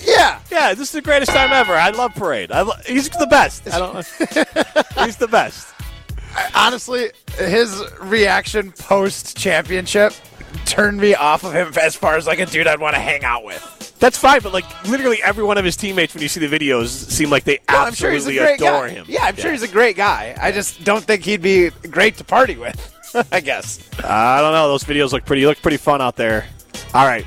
[0.05, 0.41] Yeah.
[0.51, 1.75] Yeah, this is the greatest time ever.
[1.75, 2.51] I love parade.
[2.51, 3.73] I lo- he's the best.
[3.73, 3.95] I don't.
[5.07, 5.76] he's the best.
[6.55, 10.13] Honestly, his reaction post championship
[10.65, 13.25] turned me off of him as far as like a dude I'd want to hang
[13.25, 13.95] out with.
[13.99, 16.89] That's fine, but like literally every one of his teammates, when you see the videos,
[16.89, 18.95] seem like they No, I'm sure he's a absolutely great adore guy.
[18.95, 19.07] him.
[19.09, 20.37] Yeah, I'm sure he's a great guy.
[20.41, 22.93] I just don't think he'd be great to party with.
[23.33, 23.81] I guess.
[24.05, 24.69] I don't know.
[24.69, 25.47] Those videos look pretty.
[25.47, 26.47] Look pretty fun out there.
[26.93, 27.25] All right.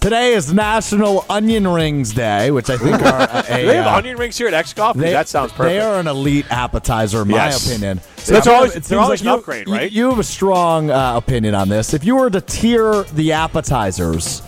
[0.00, 4.16] Today is National Onion Rings Day, which I think are a, they have uh, onion
[4.16, 5.00] rings here at X Coffee?
[5.00, 5.68] They- that sounds perfect.
[5.68, 7.66] They are an elite appetizer, in my Yes.
[7.68, 8.00] opinion.
[8.16, 9.92] So that's always- they're always you- an upgrade, you- right?
[9.92, 11.92] You, have a strong uh, opinion on this.
[11.92, 14.40] If you were to tier the appetizers,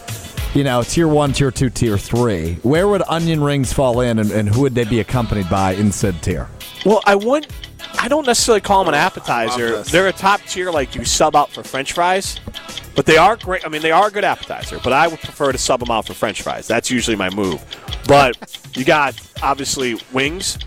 [0.55, 2.55] you know, tier one, tier two, tier three.
[2.62, 5.93] Where would onion rings fall in, and, and who would they be accompanied by in
[5.93, 6.49] said tier?
[6.85, 7.53] Well, I wouldn't.
[7.99, 9.83] I don't necessarily call them an appetizer.
[9.83, 12.40] They're a top tier, like you sub out for French fries,
[12.97, 13.64] but they are great.
[13.64, 14.81] I mean, they are a good appetizer.
[14.83, 16.66] But I would prefer to sub them out for French fries.
[16.66, 17.64] That's usually my move.
[18.09, 18.37] But
[18.75, 20.59] you got obviously wings,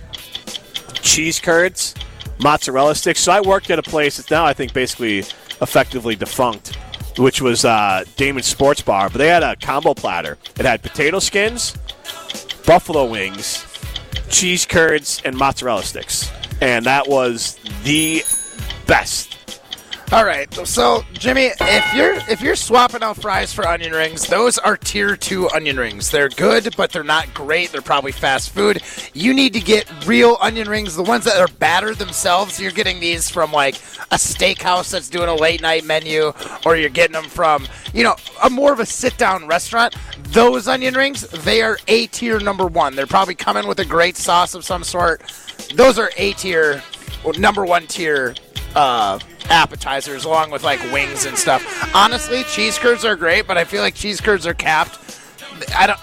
[1.01, 1.95] cheese curds,
[2.39, 3.19] mozzarella sticks.
[3.19, 5.19] So I worked at a place that's now I think basically
[5.61, 6.77] effectively defunct,
[7.17, 9.09] which was uh, Damon's Sports Bar.
[9.09, 10.37] But they had a combo platter.
[10.57, 11.75] It had potato skins,
[12.65, 13.65] buffalo wings,
[14.35, 16.29] cheese curds, and mozzarella sticks.
[16.59, 18.23] And that was the
[18.85, 19.34] best.
[20.11, 24.59] All right, so Jimmy, if you're if you're swapping out fries for onion rings, those
[24.59, 26.11] are tier two onion rings.
[26.11, 27.71] They're good, but they're not great.
[27.71, 28.83] They're probably fast food.
[29.13, 32.59] You need to get real onion rings, the ones that are battered themselves.
[32.59, 33.75] You're getting these from like
[34.11, 36.31] a steakhouse that's doing a late night menu,
[36.67, 39.95] or you're getting them from you know a more of a sit down restaurant.
[40.29, 42.95] Those onion rings, they are A tier number one.
[42.95, 45.23] They're probably coming with a great sauce of some sort.
[45.73, 46.83] Those are A tier,
[47.37, 48.35] number one tier
[48.75, 51.63] uh, appetizers along with like wings and stuff.
[51.95, 55.19] Honestly, cheese curds are great, but I feel like cheese curds are capped.
[55.75, 55.99] I don't.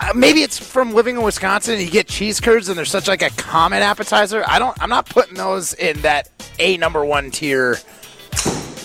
[0.00, 3.22] uh, Maybe it's from living in Wisconsin you get cheese curds and they're such like
[3.22, 4.44] a common appetizer.
[4.46, 4.80] I don't.
[4.82, 7.78] I'm not putting those in that a number one tier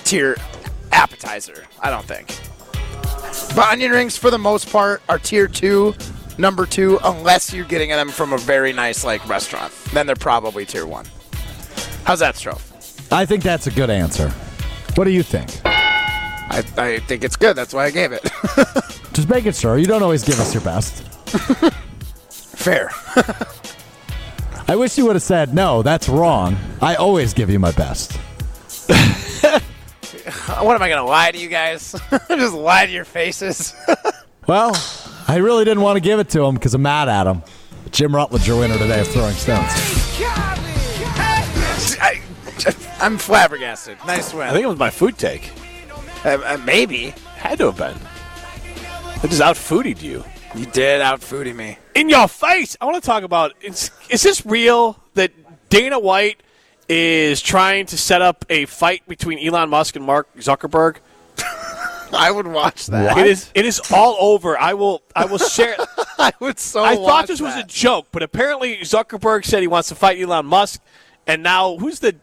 [0.04, 0.36] tier
[0.91, 1.65] appetizer.
[1.82, 2.28] I don't think.
[3.56, 5.94] But onion rings, for the most part, are tier two,
[6.38, 9.74] number two, unless you're getting them from a very nice like restaurant.
[9.94, 11.06] Then they're probably tier one.
[12.06, 12.72] How's that, Strofe?
[13.12, 14.30] I think that's a good answer.
[14.96, 15.62] What do you think?
[15.65, 17.56] I, I think it's good.
[17.56, 18.24] That's why I gave it.
[19.13, 19.78] Just making sure.
[19.78, 21.04] You don't always give us your best.
[22.30, 22.91] Fair.
[24.68, 26.58] I wish you would have said, no, that's wrong.
[26.82, 28.18] I always give you my best.
[30.60, 31.96] What am I going to lie to you guys?
[32.30, 33.76] Just lie to your faces.
[34.48, 34.76] Well,
[35.28, 37.44] I really didn't want to give it to him because I'm mad at him.
[37.91, 39.94] Jim Rutledge, your winner today of Throwing Stones.
[43.06, 44.00] I'm flabbergasted.
[44.08, 44.48] Nice win.
[44.48, 45.52] I think it was my food take.
[46.26, 47.13] Uh, uh, maybe.
[47.36, 47.96] Had to have been.
[49.22, 50.24] I just out foodied you.
[50.56, 51.78] You did out foodie me.
[51.94, 52.76] In your face!
[52.82, 55.32] I want to talk about is, is this real that
[55.70, 56.41] Dana White
[56.89, 60.96] is trying to set up a fight between Elon Musk and Mark Zuckerberg?
[62.12, 63.20] I would watch that.
[63.20, 64.58] It is it is all over.
[64.58, 65.76] I will I will share
[66.18, 69.68] I would so I watch thought this was a joke, but apparently Zuckerberg said he
[69.68, 70.82] wants to fight Elon Musk,
[71.28, 72.15] and now who's the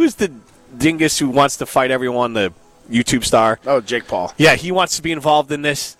[0.00, 0.32] who's the
[0.78, 2.32] dingus who wants to fight everyone?
[2.32, 2.54] The
[2.90, 3.60] YouTube star.
[3.66, 4.32] Oh, Jake Paul.
[4.38, 5.98] Yeah, he wants to be involved in this,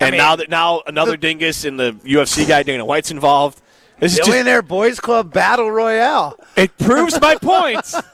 [0.00, 3.60] and mean, now that now another dingus and the UFC guy Dana White's involved.
[4.00, 6.38] This is just, Billionaire Boys Club Battle Royale.
[6.56, 7.92] it proves my point.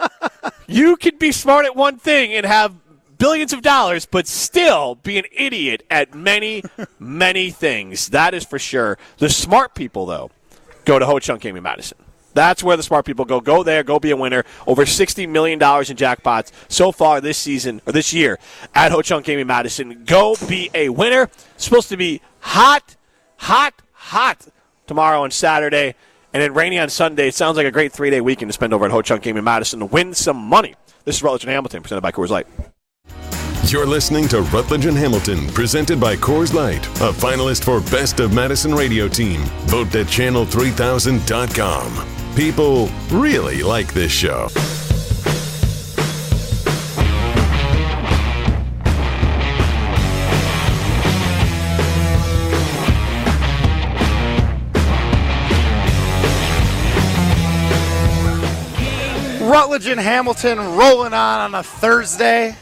[0.66, 2.74] You can be smart at one thing and have
[3.18, 6.62] billions of dollars, but still be an idiot at many,
[6.98, 8.08] many things.
[8.08, 8.96] That is for sure.
[9.18, 10.30] The smart people, though,
[10.86, 11.98] go to Ho Chunk Gaming Madison.
[12.34, 13.40] That's where the smart people go.
[13.40, 14.44] Go there, go be a winner.
[14.66, 18.38] Over $60 million in jackpots so far this season, or this year,
[18.74, 20.04] at Ho Chunk Gaming Madison.
[20.04, 21.30] Go be a winner.
[21.56, 22.96] supposed to be hot,
[23.36, 24.48] hot, hot
[24.86, 25.94] tomorrow and Saturday,
[26.32, 27.28] and then rainy on Sunday.
[27.28, 29.44] It sounds like a great three day weekend to spend over at Ho Chunk Gaming
[29.44, 30.74] Madison to win some money.
[31.04, 32.46] This is Rutledge and Hamilton, presented by Coors Light.
[33.66, 38.34] You're listening to Rutledge and Hamilton, presented by Coors Light, a finalist for Best of
[38.34, 39.40] Madison Radio Team.
[39.66, 42.13] Vote at channel3000.com.
[42.36, 44.48] People really like this show.
[59.40, 62.56] Rutledge and Hamilton rolling on on a Thursday.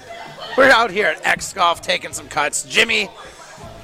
[0.59, 2.65] We're out here at X Golf taking some cuts.
[2.65, 3.09] Jimmy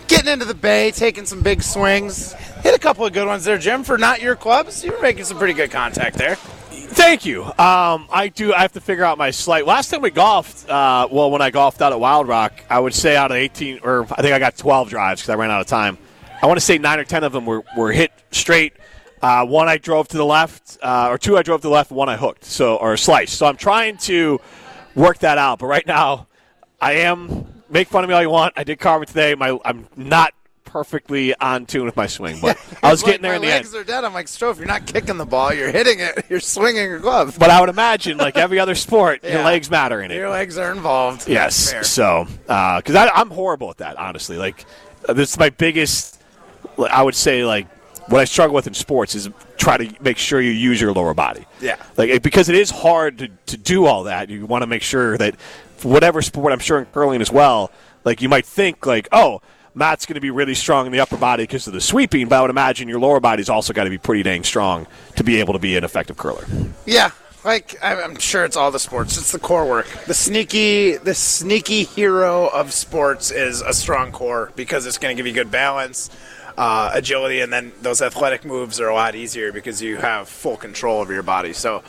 [0.09, 2.33] getting into the bay, taking some big swings.
[2.63, 3.85] Hit a couple of good ones there, Jim.
[3.85, 6.35] For not your clubs, you were making some pretty good contact there.
[6.35, 7.45] Thank you.
[7.45, 8.53] Um, I do.
[8.53, 9.67] I have to figure out my slight.
[9.67, 12.95] Last time we golfed, uh, well, when I golfed out at Wild Rock, I would
[12.95, 15.61] say out of 18, or I think I got 12 drives because I ran out
[15.61, 15.99] of time.
[16.41, 18.73] I want to say nine or 10 of them were, were hit straight.
[19.21, 21.91] Uh, one I drove to the left, uh, or two I drove to the left,
[21.91, 23.37] one I hooked, so or sliced.
[23.37, 24.41] So I'm trying to
[24.95, 25.59] work that out.
[25.59, 26.29] But right now,
[26.81, 28.55] I am make fun of me all you want.
[28.57, 29.35] I did carve it today.
[29.35, 33.35] My I'm not perfectly on tune with my swing, but I was Like, getting there
[33.35, 33.65] in the end.
[33.65, 34.05] My legs are dead.
[34.05, 35.53] I'm like, Strofe, you're not kicking the ball.
[35.55, 36.27] You're hitting it.
[36.29, 37.37] You're swinging your glove.
[37.39, 40.17] But I would imagine, like every other sport, your legs matter in it.
[40.17, 41.27] Your legs are involved.
[41.29, 41.75] Yes.
[41.89, 44.37] So, because I I'm horrible at that, honestly.
[44.37, 44.67] Like,
[45.09, 46.21] uh, this is my biggest.
[46.91, 47.67] I would say, like,
[48.09, 51.15] what I struggle with in sports is try to make sure you use your lower
[51.15, 51.45] body.
[51.61, 51.77] Yeah.
[51.97, 54.29] Like, because it is hard to, to do all that.
[54.31, 55.35] You want to make sure that
[55.85, 57.71] whatever sport, I'm sure in curling as well.
[58.05, 59.41] Like, you might think, like, oh,
[59.75, 62.37] Matt's going to be really strong in the upper body because of the sweeping, but
[62.37, 65.39] I would imagine your lower body's also got to be pretty dang strong to be
[65.39, 66.45] able to be an effective curler.
[66.85, 67.13] Yeah,
[67.45, 69.17] like I'm sure it's all the sports.
[69.19, 69.87] It's the core work.
[70.07, 75.21] The sneaky, the sneaky hero of sports is a strong core because it's going to
[75.21, 76.11] give you good balance,
[76.57, 80.57] uh, agility, and then those athletic moves are a lot easier because you have full
[80.57, 81.53] control over your body.
[81.53, 81.85] So,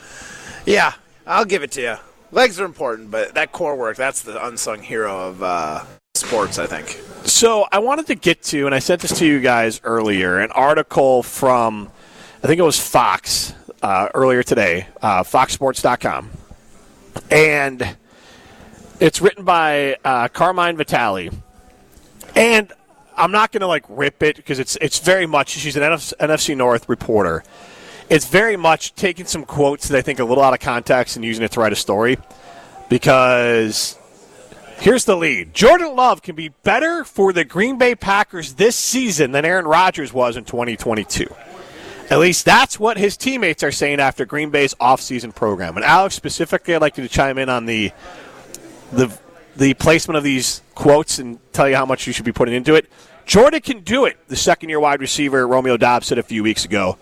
[0.64, 0.92] yeah,
[1.26, 1.96] I'll give it to you.
[2.32, 6.66] Legs are important, but that core work, that's the unsung hero of uh, sports, I
[6.66, 7.00] think.
[7.26, 10.52] So I wanted to get to, and I sent this to you guys earlier, an
[10.52, 11.90] article from,
[12.42, 16.30] I think it was Fox uh, earlier today, uh, foxsports.com.
[17.30, 17.96] And
[19.00, 21.30] it's written by uh, Carmen Vitali.
[22.36, 22.72] And
[23.16, 26.14] I'm not going to like rip it because it's it's very much she's an NF,
[26.18, 27.42] NFC North reporter.
[28.10, 31.24] It's very much taking some quotes that I think a little out of context and
[31.24, 32.18] using it to write a story.
[32.88, 33.96] Because
[34.78, 39.30] here's the lead: Jordan Love can be better for the Green Bay Packers this season
[39.30, 41.32] than Aaron Rodgers was in 2022.
[42.10, 45.76] At least that's what his teammates are saying after Green Bay's offseason program.
[45.76, 47.92] And Alex, specifically, I'd like you to chime in on the
[48.90, 49.16] the
[49.54, 52.74] the placement of these quotes and tell you how much you should be putting into
[52.74, 52.90] it.
[53.24, 56.64] Jordan can do it, the second year wide receiver Romeo Doubs said a few weeks
[56.64, 56.98] ago.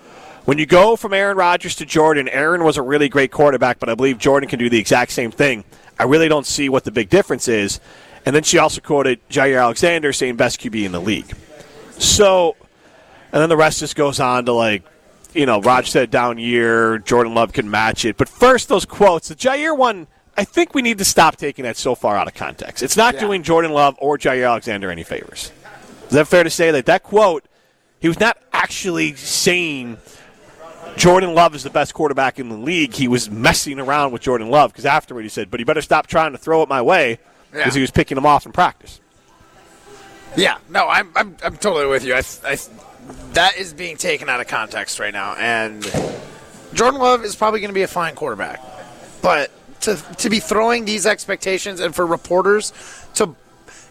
[0.49, 3.91] When you go from Aaron Rodgers to Jordan, Aaron was a really great quarterback, but
[3.91, 5.63] I believe Jordan can do the exact same thing.
[5.99, 7.81] I really don't see what the big difference is.
[8.25, 11.31] And then she also quoted Jaire Alexander saying best QB in the league.
[11.99, 12.57] So,
[13.31, 14.85] and then the rest just goes on to like,
[15.35, 18.17] you know, Raj said down year, Jordan Love can match it.
[18.17, 21.77] But first, those quotes, the Jaire one, I think we need to stop taking that
[21.77, 22.83] so far out of context.
[22.83, 23.21] It's not Yeah.
[23.21, 25.53] doing Jordan Love or Jaire Alexander any favors.
[26.07, 27.45] Is that fair to say that that quote,
[28.01, 29.99] he was not actually saying
[30.99, 32.93] Jordan Love is the best quarterback in the league.
[32.93, 36.07] He was messing around with Jordan Love because afterward he said, but he better stop
[36.09, 37.19] trying to throw it my way
[37.53, 37.73] because Yeah.
[37.75, 39.01] he was picking him off in practice.
[40.37, 42.15] Yeah, no, I'm, I'm, I'm totally with you.
[42.15, 42.59] I, I,
[43.33, 45.83] that is being taken out of context right now, and
[46.75, 48.61] Jordan Love is probably going to be a fine quarterback,
[49.23, 49.51] but
[49.83, 52.73] to to be throwing these expectations and for reporters
[53.15, 53.35] to.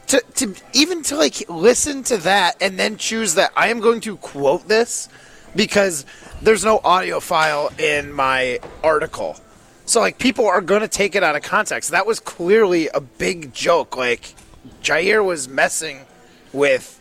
[0.08, 4.00] To, to even to like listen to that and then choose that I am going
[4.02, 5.10] to quote this
[5.56, 6.06] because
[6.42, 9.38] there's no audio file in my article.
[9.86, 11.92] So like people are going to take it out of context.
[11.92, 13.96] That was clearly a big joke.
[13.96, 14.36] Like
[14.84, 16.02] Jaire was messing
[16.54, 17.00] with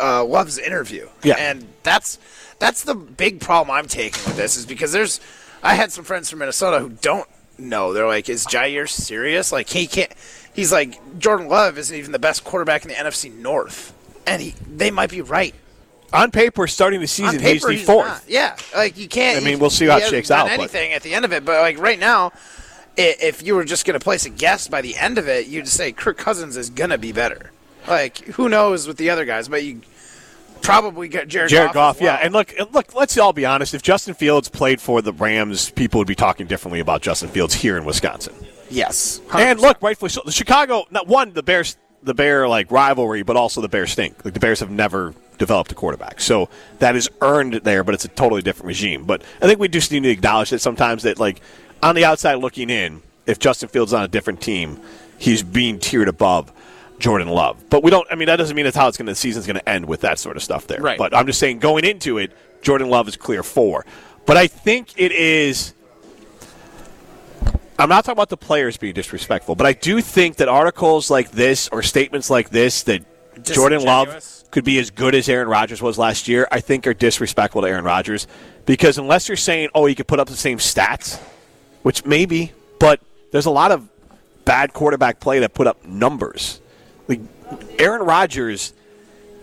[0.00, 1.08] uh, Love's interview.
[1.22, 1.36] Yeah.
[1.38, 2.18] and that's
[2.58, 5.20] that's the big problem I'm taking with this is because there's
[5.62, 7.28] I had some friends from Minnesota who don't
[7.58, 7.92] know.
[7.92, 9.52] They're like, is Jaire serious?
[9.52, 10.12] Like he can't.
[10.54, 13.94] He's like Jordan Love isn't even the best quarterback in the NFC North,
[14.26, 15.54] and he they might be right.
[16.12, 18.06] On paper, starting the season, paper, he's the he's fourth.
[18.06, 18.22] not.
[18.28, 19.42] Yeah, like you can't.
[19.42, 21.44] I mean, we'll see how it shakes out, but- Anything at the end of it,
[21.44, 22.32] but like right now,
[22.96, 25.68] if you were just going to place a guess by the end of it, you'd
[25.68, 27.50] say Kirk Cousins is going to be better.
[27.88, 29.80] Like who knows with the other guys, but you
[30.62, 31.98] probably get Jared, Jared Goff.
[31.98, 32.94] Goff, yeah, and look, look.
[32.94, 33.74] Let's all be honest.
[33.74, 37.54] If Justin Fields played for the Rams, people would be talking differently about Justin Fields
[37.54, 38.34] here in Wisconsin.
[38.70, 40.22] yes, And look, rightfully so.
[40.24, 44.24] The Chicago, not one, the Bears, the Bear like rivalry, but also the Bears stink.
[44.24, 47.84] Like the Bears have never developed a quarterback, so that is earned there.
[47.84, 49.04] But it's a totally different regime.
[49.04, 51.40] But I think we just need to acknowledge that sometimes that like
[51.82, 54.80] on the outside looking in, if Justin Fields is on a different team,
[55.18, 56.52] he's being tiered above.
[56.98, 58.06] Jordan Love, but we don't.
[58.10, 59.04] I mean, that doesn't mean that's how it's going.
[59.04, 60.80] to The season's going to end with that sort of stuff there.
[60.80, 60.98] Right.
[60.98, 63.84] But I'm just saying, going into it, Jordan Love is clear four.
[64.24, 65.74] But I think it is.
[67.78, 71.30] I'm not talking about the players being disrespectful, but I do think that articles like
[71.30, 73.04] this or statements like this that
[73.44, 74.35] Jordan Love.
[74.50, 77.68] Could be as good as Aaron Rodgers was last year, I think are disrespectful to
[77.68, 78.26] Aaron Rodgers
[78.64, 81.18] because unless you're saying, "Oh, he could put up the same stats,"
[81.82, 83.00] which maybe, but
[83.32, 83.88] there's a lot of
[84.44, 86.60] bad quarterback play that put up numbers.
[87.08, 87.20] Like
[87.78, 88.72] Aaron Rodgers,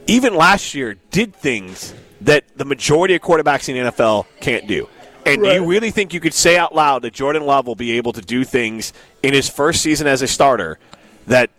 [0.08, 4.88] even last year, did things that the majority of quarterbacks in the NFL can't do.
[5.26, 7.94] And do you really think you could say out loud that Jordan Love will be
[7.94, 10.80] able to do things in his first season as a starter
[11.28, 11.50] that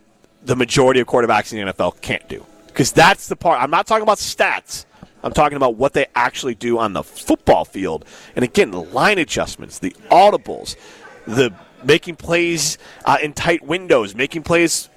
[0.42, 2.44] the majority of quarterbacks in the NFL can't do?
[2.74, 3.62] Because that's the part.
[3.62, 4.84] I'm not talking about stats.
[5.22, 8.04] I'm talking about what they actually do on the football field.
[8.34, 10.74] And again, the line adjustments, the audibles,
[11.24, 14.88] the making plays uh, in tight windows, making plays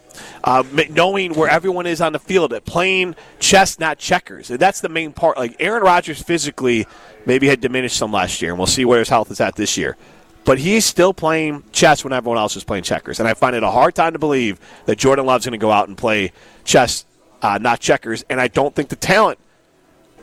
[0.43, 4.49] uh, knowing where everyone is on the field, playing chess, not checkers.
[4.49, 5.37] And that's the main part.
[5.37, 6.87] Like Aaron Rodgers physically
[7.27, 9.77] maybe had diminished some last year, and we'll see where his health is at this
[9.77, 9.97] year.
[10.45, 13.19] But he's still playing chess when everyone else is playing checkers.
[13.19, 15.71] And I find it a hard time to believe that Jordan Love's going to go
[15.71, 16.31] out and play
[16.63, 17.05] chess,
[17.41, 18.23] uh, not checkers.
[18.29, 19.39] And I don't think the talent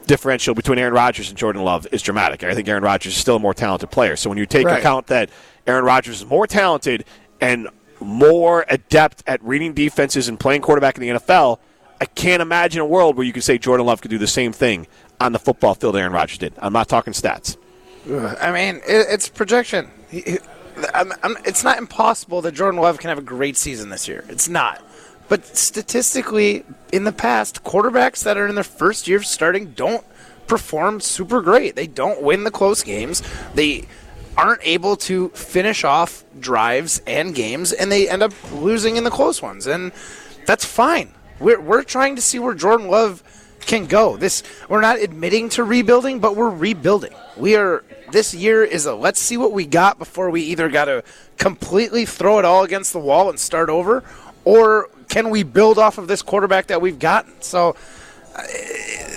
[0.06, 2.42] differential between Aaron Rodgers and Jordan Love is dramatic.
[2.44, 4.16] I think Aaron Rodgers is still a more talented player.
[4.16, 4.78] So when you take Right.
[4.78, 5.30] account that
[5.66, 7.04] Aaron Rodgers is more talented
[7.40, 7.68] and
[8.00, 11.58] more adept at reading defenses and playing quarterback in the NFL,
[12.00, 14.52] I can't imagine a world where you could say Jordan Love could do the same
[14.52, 14.86] thing
[15.20, 16.52] on the football field Aaron Rodgers did.
[16.58, 17.56] I'm not talking stats.
[18.42, 19.88] I mean, it's projection.
[20.10, 20.38] He- he-
[20.92, 24.24] I'm- I'm- it's not impossible that Jordan Love can have a great season this year.
[24.28, 24.82] It's not.
[25.28, 30.04] But statistically, in the past, quarterbacks that are in their first year of starting don't
[30.46, 31.76] perform super great.
[31.76, 33.22] They don't win the close games.
[33.54, 33.86] They
[34.36, 39.10] aren't able to finish off drives and games, and they end up losing in the
[39.10, 39.66] close ones.
[39.66, 39.92] And
[40.46, 41.12] that's fine.
[41.40, 43.22] We're, we're trying to see where Jordan Love
[43.60, 44.16] can go.
[44.16, 47.14] This we're not admitting to rebuilding, but we're rebuilding.
[47.36, 50.84] We are this year is a let's see what we got before we either got
[50.86, 51.02] to
[51.38, 54.04] completely throw it all against the wall and start over,
[54.44, 57.40] or can we build off of this quarterback that we've gotten?
[57.40, 57.76] So
[58.36, 58.42] uh,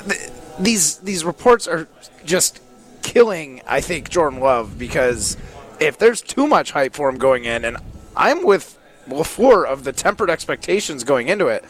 [0.08, 0.30] th-
[0.60, 1.88] these these reports are
[2.26, 2.62] just
[3.02, 3.62] killing.
[3.68, 5.38] I think Jordan Love because
[5.80, 7.78] if there's too much hype for him going in, and
[8.16, 8.78] I'm with
[9.08, 11.64] LaFleur of the tempered expectations going into it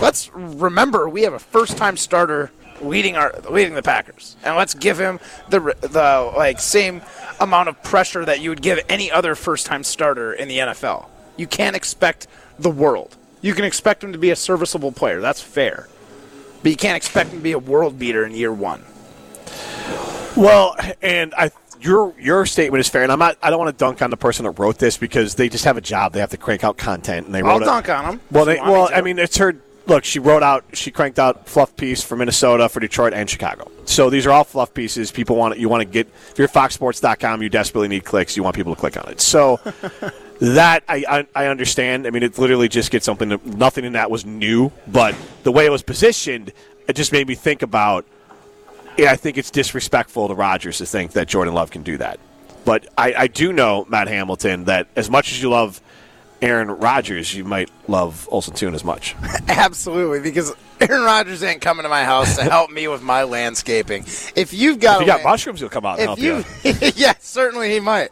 [0.00, 4.98] let's remember we have a first-time starter leading our leading the Packers, and let's give
[4.98, 5.20] him
[5.50, 7.02] the the like same
[7.40, 11.06] amount of pressure that you would give any other first-time starter in the NFL.
[11.36, 12.26] You can't expect
[12.58, 13.16] the world.
[13.42, 15.20] You can expect him to be a serviceable player.
[15.20, 15.88] That's fair,
[16.62, 18.84] but you can't expect him to be a world beater in year one.
[20.36, 23.36] Well, and I your your statement is fair, and I'm not.
[23.42, 25.76] I don't want to dunk on the person that wrote this because they just have
[25.76, 26.12] a job.
[26.12, 27.62] They have to crank out content, and they I'll wrote.
[27.62, 28.20] a- dunk on him.
[28.30, 28.90] Well, they, want me well.
[28.94, 29.56] I mean, it's her.
[29.86, 30.64] Look, she wrote out.
[30.74, 33.70] She cranked out fluff piece for Minnesota, for Detroit, and Chicago.
[33.84, 35.10] So these are all fluff pieces.
[35.10, 36.08] People want you want to get.
[36.30, 38.36] If you're FoxSports.com, you desperately need clicks.
[38.36, 39.20] You want people to click on it.
[39.20, 39.60] So.
[40.42, 42.04] That I, I I understand.
[42.06, 43.28] I mean, it literally just gets something.
[43.28, 45.14] That, nothing in that was new, but
[45.44, 46.52] the way it was positioned,
[46.88, 48.04] it just made me think about.
[48.98, 52.18] Yeah, I think it's disrespectful to Rodgers to think that Jordan Love can do that.
[52.64, 55.80] But I, I do know Matt Hamilton that as much as you love
[56.42, 59.14] Aaron Rodgers, you might love Olson Toon as much.
[59.48, 64.02] Absolutely, because Aaron Rodgers ain't coming to my house to help me with my landscaping.
[64.34, 66.70] If you've got, If you got lan- mushrooms, he'll come out and help if you.
[66.88, 68.10] you, yeah, certainly he might.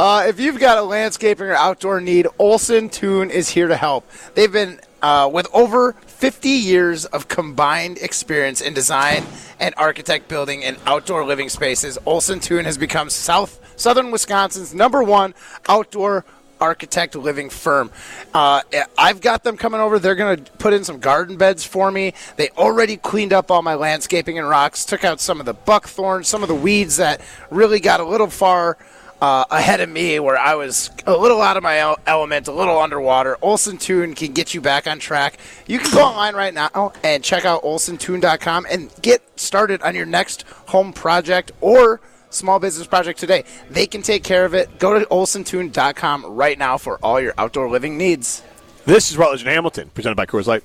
[0.00, 4.10] Uh, if you've got a landscaping or outdoor need, Olson Toon is here to help.
[4.34, 9.26] They've been uh, with over 50 years of combined experience in design
[9.58, 11.98] and architect building and outdoor living spaces.
[12.06, 15.34] Olson Toon has become South Southern Wisconsin's number one
[15.68, 16.24] outdoor
[16.62, 17.90] architect living firm.
[18.32, 18.62] Uh,
[18.96, 19.98] I've got them coming over.
[19.98, 22.14] They're going to put in some garden beds for me.
[22.36, 26.24] They already cleaned up all my landscaping and rocks, took out some of the buckthorn,
[26.24, 27.20] some of the weeds that
[27.50, 28.78] really got a little far.
[29.20, 32.78] Uh, ahead of me, where I was a little out of my element, a little
[32.78, 33.36] underwater.
[33.42, 35.36] Olson Toon can get you back on track.
[35.66, 40.06] You can go online right now and check out olsontoon.com and get started on your
[40.06, 42.00] next home project or
[42.30, 43.44] small business project today.
[43.68, 44.78] They can take care of it.
[44.78, 48.42] Go to olsontoon.com right now for all your outdoor living needs.
[48.86, 50.64] This is Rutledge and Hamilton, presented by Coors Light.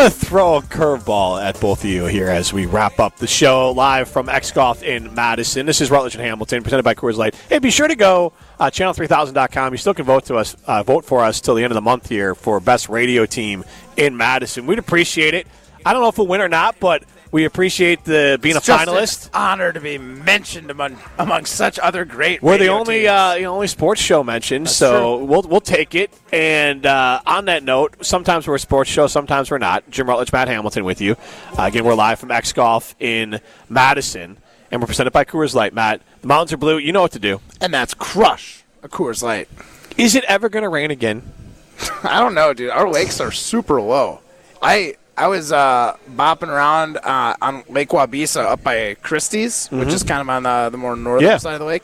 [0.00, 3.26] Going to throw a curveball at both of you here as we wrap up the
[3.26, 5.66] show live from X Golf in Madison.
[5.66, 7.34] This is Rutledge and Hamilton, presented by Coors Light.
[7.50, 9.74] Hey, be sure to go uh, channel3000.com.
[9.74, 11.82] You still can vote to us, uh, vote for us till the end of the
[11.82, 13.62] month here for best radio team
[13.98, 14.64] in Madison.
[14.64, 15.46] We'd appreciate it.
[15.84, 18.72] I don't know if we'll win or not, but we appreciate the being It's a
[18.72, 19.24] just finalist.
[19.26, 22.42] an honor to be mentioned among among such other great.
[22.42, 23.08] We're the only teams.
[23.08, 25.24] uh, the only sports show mentioned, so true.
[25.26, 26.10] we'll we'll take it.
[26.32, 29.88] And uh, on that note, sometimes we're a sports show, sometimes we're not.
[29.90, 31.16] Jim Rutledge, Matt Hamilton, with you.
[31.58, 34.36] Uh, again, we're live from X Golf in Madison,
[34.70, 35.72] and we're presented by Coors Light.
[35.72, 36.78] Matt, the mountains are blue.
[36.78, 37.40] You know what to do.
[37.60, 39.48] and that's crush a Coors Light.
[39.96, 41.22] Is it ever going to rain again?
[42.02, 42.70] I don't know, dude.
[42.70, 44.20] Our lakes are super low.
[44.62, 50.02] I I was uh, bopping around uh, on Lake Waubesa up by Christy's, which is
[50.02, 51.36] kind of on the, the more northern Yeah.
[51.36, 51.82] side of the lake,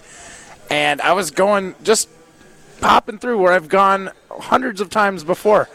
[0.70, 2.08] and I was going just
[2.80, 5.68] popping through where I've gone hundreds of times before,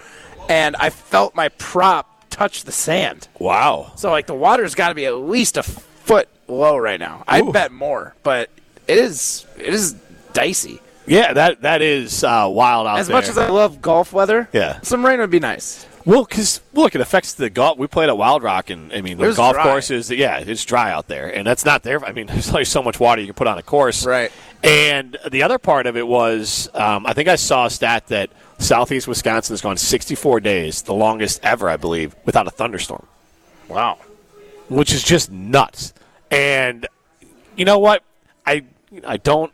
[0.50, 3.28] and I felt my prop touch the sand.
[3.38, 3.92] Wow.
[3.96, 7.24] So like the water's got to be at least a foot low right now.
[7.28, 8.50] I bet more, but
[8.88, 9.94] it is it is
[10.34, 10.82] dicey.
[11.06, 13.18] Yeah, that that is uh, wild out As there.
[13.18, 14.80] much as I love golf weather, Yeah.
[14.82, 15.86] some rain would be nice.
[16.06, 17.78] Well, because look, it affects the golf.
[17.78, 19.64] We played at Wild Rock, and I mean, the golf dry.
[19.64, 22.04] course is yeah, it's dry out there, and that's not there.
[22.04, 24.32] I mean, there's only so much water you can put on a course, Right.
[24.64, 28.30] And the other part of it was, um, I think I saw a stat that
[28.60, 33.08] southeast Wisconsin has gone 64 days, the longest ever, I believe, without a thunderstorm.
[33.68, 33.98] Wow.
[34.70, 35.94] which is just nuts.
[36.30, 36.88] And
[37.56, 38.04] you know what?
[38.46, 38.66] I
[39.06, 39.52] I don't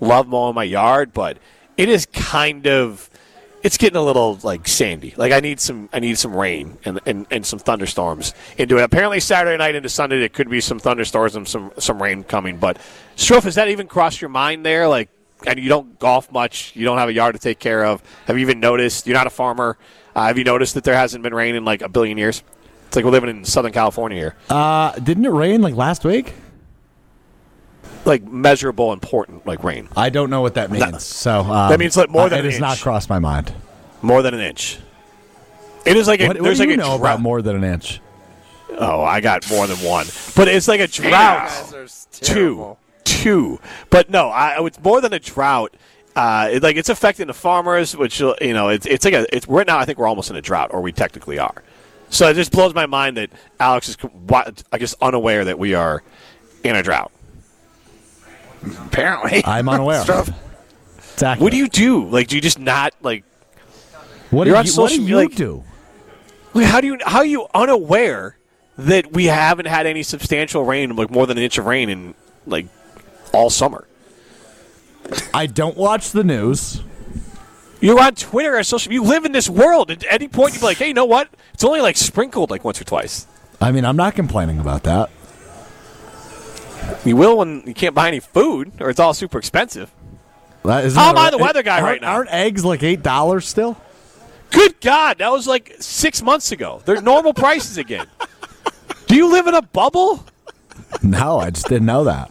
[0.00, 1.38] love mowing my yard, but
[1.76, 3.08] it is kind of
[3.62, 5.14] it's getting a little like sandy.
[5.16, 8.82] Like I need some I need some rain and and, and some thunderstorms into it.
[8.82, 12.56] Apparently Saturday night into Sunday there could be some thunderstorms and some some rain coming.
[12.56, 12.78] But
[13.16, 14.88] Stroff, has that even crossed your mind there?
[14.88, 15.10] Like
[15.46, 18.02] and you don't golf much, you don't have a yard to take care of.
[18.26, 19.78] Have you even noticed you're not a farmer?
[20.14, 22.42] Uh, have you noticed that there hasn't been rain in like a billion years?
[22.86, 24.34] It's like we're living in Southern California here.
[24.48, 26.34] Uh, didn't it rain like last week?
[28.04, 29.88] Like measurable, important, like rain.
[29.96, 31.04] I don't know what that means.
[31.04, 32.82] So um, That means, like, more than it an has not inch.
[32.82, 33.52] crossed my mind.
[34.02, 34.78] More than an inch.
[35.86, 37.00] It is like a, What, what there's do like you a know drought.
[37.00, 38.00] about more than an inch?
[38.78, 41.50] Oh, I got more than one, but it's like a drought.
[42.12, 43.58] Two, two.
[43.90, 45.74] But no, I it's more than a drought.
[46.14, 49.26] Uh, it, like it's affecting the farmers, which uh, you know, it's it's like a.
[49.34, 49.78] It's right now.
[49.78, 51.62] I think we're almost in a drought, or we technically are.
[52.10, 53.96] So it just blows my mind that Alex is,
[54.72, 56.02] I guess, unaware that we are
[56.64, 57.10] in a drought.
[58.86, 59.42] Apparently.
[59.44, 60.02] I'm unaware.
[60.04, 60.30] Stuff.
[61.14, 61.42] Exactly.
[61.44, 62.06] What do you do?
[62.08, 63.24] Like, do you just not like?
[64.30, 65.64] What do you, what do you like- do?
[66.54, 68.36] Like, How do you how are you unaware
[68.76, 72.14] that we haven't had any substantial rain, like more than an inch of rain in
[72.46, 72.66] like
[73.32, 73.86] all summer?
[75.34, 76.82] I don't watch the news.
[77.80, 78.92] You're on Twitter or social.
[78.92, 79.90] You live in this world.
[79.90, 81.28] At any point, you'd be like, "Hey, you know what?
[81.54, 83.26] It's only like sprinkled like once or twice."
[83.60, 85.10] I mean, I'm not complaining about that.
[87.04, 89.90] You will when you can't buy any food, or it's all super expensive.
[90.64, 92.12] That- isn't How that am I a- the weather guy right now?
[92.12, 93.76] Aren't eggs like eight dollars still?
[94.50, 96.82] Good God, that was like six months ago.
[96.84, 98.06] They're normal prices again.
[99.06, 100.24] Do you live in a bubble?
[101.02, 102.30] No, I just didn't know that.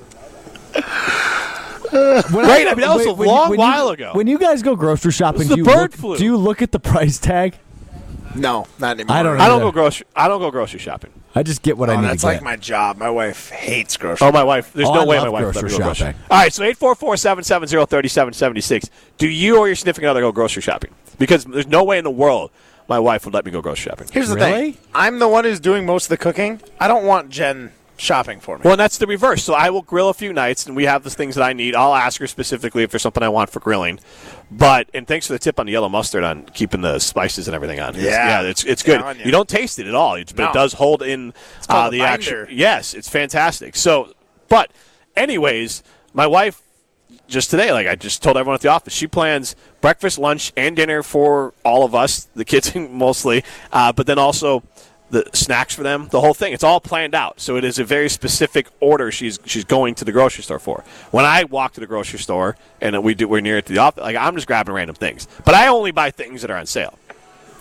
[1.92, 4.12] When Right, I mean, that was a long when while you, ago.
[4.14, 6.18] When you guys go grocery shopping, the do you, bird look, flu.
[6.18, 7.56] do you look at the price tag?
[8.36, 9.16] No, not anymore.
[9.16, 9.66] I don't I don't either.
[9.66, 10.06] go grocery.
[10.16, 11.12] I don't go grocery shopping.
[11.40, 12.34] I just get what I Oh, need that's to get.
[12.34, 12.98] like my job.
[12.98, 14.28] My wife hates grocery.
[14.28, 14.74] Oh, my wife.
[14.74, 16.08] There's Oh, no I way my wife would grocery go grocery.
[16.08, 16.22] shopping.
[16.30, 18.90] All right, so 844-770-3776.
[19.18, 20.92] Do you or your significant other go grocery shopping?
[21.18, 22.52] Because there's no way in the world
[22.90, 24.10] my wife would let me go grocery shopping.
[24.12, 24.72] Here's the Really?
[24.74, 24.78] thing.
[24.94, 26.60] I'm the one who's doing most of the cooking.
[26.80, 28.62] I don't want Jen shopping for me.
[28.64, 29.44] Well, and that's the reverse.
[29.44, 31.76] So I will grill a few nights, and we have the things that I need.
[31.76, 34.00] I'll ask her specifically if there's something I want for grilling.
[34.52, 37.54] But and thanks for the tip on the yellow mustard on keeping the spices and
[37.56, 37.90] everything on.
[37.90, 38.42] It's- Yeah.
[38.42, 39.00] yeah, it's it's good.
[39.02, 39.32] Telling you.
[39.32, 40.50] Don't taste it at all, it's, but No.
[40.50, 41.34] it does hold in
[41.68, 42.48] uh, the action.
[42.50, 43.76] Yes, it's fantastic.
[43.76, 44.14] So,
[44.48, 44.72] but
[45.16, 45.84] anyways,
[46.14, 46.62] my wife
[47.28, 50.76] just today, like I just told everyone at the office, she plans breakfast, lunch, and
[50.76, 54.64] dinner for all of us, the kids mostly, uh, but then also
[55.10, 56.54] the snacks for them, the whole thing.
[56.54, 57.40] It's all planned out.
[57.40, 60.84] So it is a very specific order she's she's going to the grocery store for.
[61.12, 63.80] When I walk to the grocery store and we do we're near it to the
[63.80, 65.28] office, like I'm just grabbing random things.
[65.46, 66.98] But I only buy things that are on sale.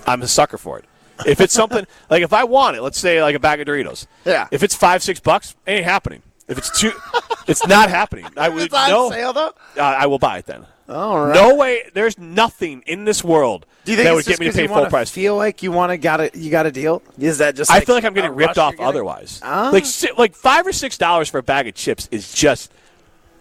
[0.06, 0.84] I'm a sucker for it.
[1.26, 4.06] If it's something like if I want it, let's say like a bag of Doritos.
[4.24, 4.48] Yeah.
[4.50, 6.22] If it's five six bucks, it ain't happening.
[6.48, 6.92] If it's two,
[7.46, 8.26] it's not happening.
[8.36, 9.10] I would it's on no.
[9.10, 9.52] sale though.
[9.76, 10.66] Uh, I will buy it then.
[10.88, 11.34] All right.
[11.34, 11.82] No way.
[11.92, 14.86] There's nothing in this world Do you think that would get me to pay full
[14.86, 15.10] price.
[15.10, 17.02] Feel like you want to got a you got a deal?
[17.18, 17.70] Is that just?
[17.70, 19.40] I feel like I'm getting ripped off otherwise.
[19.42, 19.70] Ah.
[19.72, 19.84] Like
[20.16, 22.72] like five or six dollars for a bag of chips is just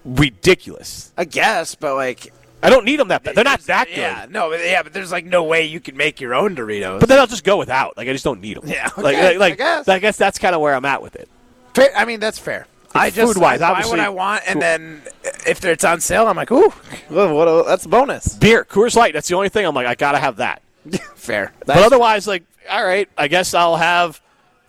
[0.04, 1.14] ridiculous.
[1.18, 3.36] I guess, but like I don't need them that bad.
[3.36, 3.98] They're not that good.
[3.98, 7.00] Yeah, no, but yeah, but there's like no way you can make your own Doritos.
[7.00, 7.96] But then I'll just go without.
[7.98, 8.68] Like I just don't need them.
[8.68, 9.88] Yeah, like okay, like, I guess.
[9.88, 11.30] I guess that's kind of where I'm at with it.
[11.74, 12.68] Fair, I mean, that's fair.
[13.00, 15.02] I just food-wise, I buy obviously- what I want, and then
[15.46, 16.70] if it's on sale, I'm like, ooh,
[17.10, 18.36] what a, that's a bonus.
[18.36, 19.14] Beer, Coors Light.
[19.14, 20.62] That's the only thing I'm like I gotta have that.
[21.16, 21.54] fair.
[21.66, 24.22] but otherwise, like all right, I guess I'll have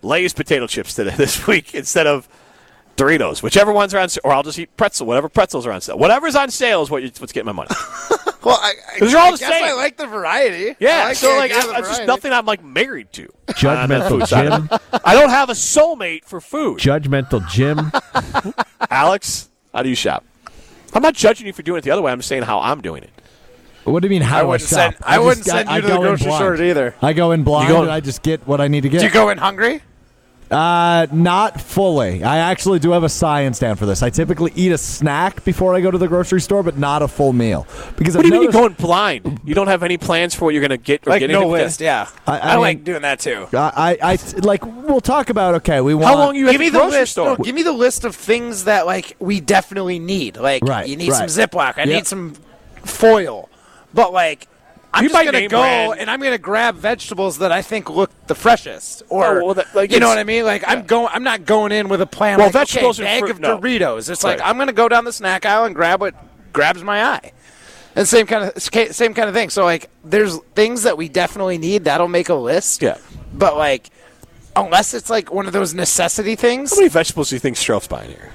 [0.03, 2.29] Lay's potato chips today this week instead of
[2.97, 5.99] Doritos, whichever ones are on or I'll just eat pretzel, whatever pretzels are on sale.
[5.99, 7.71] Whatever's on sale is what you, what's getting my money.
[8.49, 9.65] well, I, I, Those are all I the guess same.
[9.65, 10.77] I like the variety.
[10.81, 13.29] Yeah, I like so like idea I, of it's just nothing I'm like married to.
[13.49, 14.69] Judgmental Jim.
[15.05, 16.79] I don't have a soulmate for food.
[16.79, 17.93] Judgmental Jim.
[18.91, 20.25] Alex, how do you shop?
[20.95, 22.11] I'm not judging you for doing it the other way.
[22.13, 23.11] I'm saying how I'm doing it.
[23.85, 24.23] What do you mean?
[24.23, 24.95] How I wouldn't shop?
[24.95, 26.95] send- I wouldn't just- send you I to the grocery store either.
[27.01, 28.99] I go in blind go- and I just get what I need to get.
[29.01, 29.83] Do you go in hungry?
[30.51, 32.25] Uh, not fully.
[32.25, 34.03] I actually do have a science stand for this.
[34.03, 37.09] I typically eat a snack before I go to the grocery store, but not a
[37.09, 37.67] full meal.
[37.97, 39.41] Because What I've do you mean you're going blind?
[39.45, 41.41] You don't have any plans for what you're going to get or Like get no
[41.41, 41.53] anything?
[41.53, 42.09] list, yeah.
[42.27, 43.47] I- I, I like doing that too.
[43.53, 45.55] I, I, I- like we'll talk about.
[45.57, 46.07] Okay, we want.
[46.07, 47.13] How long you Give the me the grocery list.
[47.13, 47.37] store?
[47.37, 50.37] No, give me the list of things that like we definitely need.
[50.39, 51.29] Like Right, you need right.
[51.29, 51.75] some Ziploc.
[51.77, 51.89] I Yep.
[51.89, 52.35] need some
[52.85, 53.49] foil.
[53.93, 54.49] But like
[54.93, 56.01] I'm You just gonna go brand.
[56.01, 59.03] and I'm gonna grab vegetables that I think look the freshest.
[59.11, 60.45] Or Oh, well, that- like, you know what I mean?
[60.45, 61.09] Like I'm going.
[61.13, 62.39] I'm not going in with a plan.
[62.39, 63.59] Well, like, vegetables okay, are bag fruit- of no.
[63.59, 64.09] Doritos.
[64.11, 66.15] It's like I'm gonna go down the snack aisle and grab what
[66.53, 67.33] grabs my eye.
[67.97, 69.51] And same kind of same kind of thing.
[69.51, 72.81] So like, there's things that we definitely need that'll make a list.
[72.81, 72.97] Yeah.
[73.35, 73.91] But like,
[74.57, 76.71] unless it's like one of those necessity things.
[76.71, 78.31] How many vegetables do you think Strouf's buying here?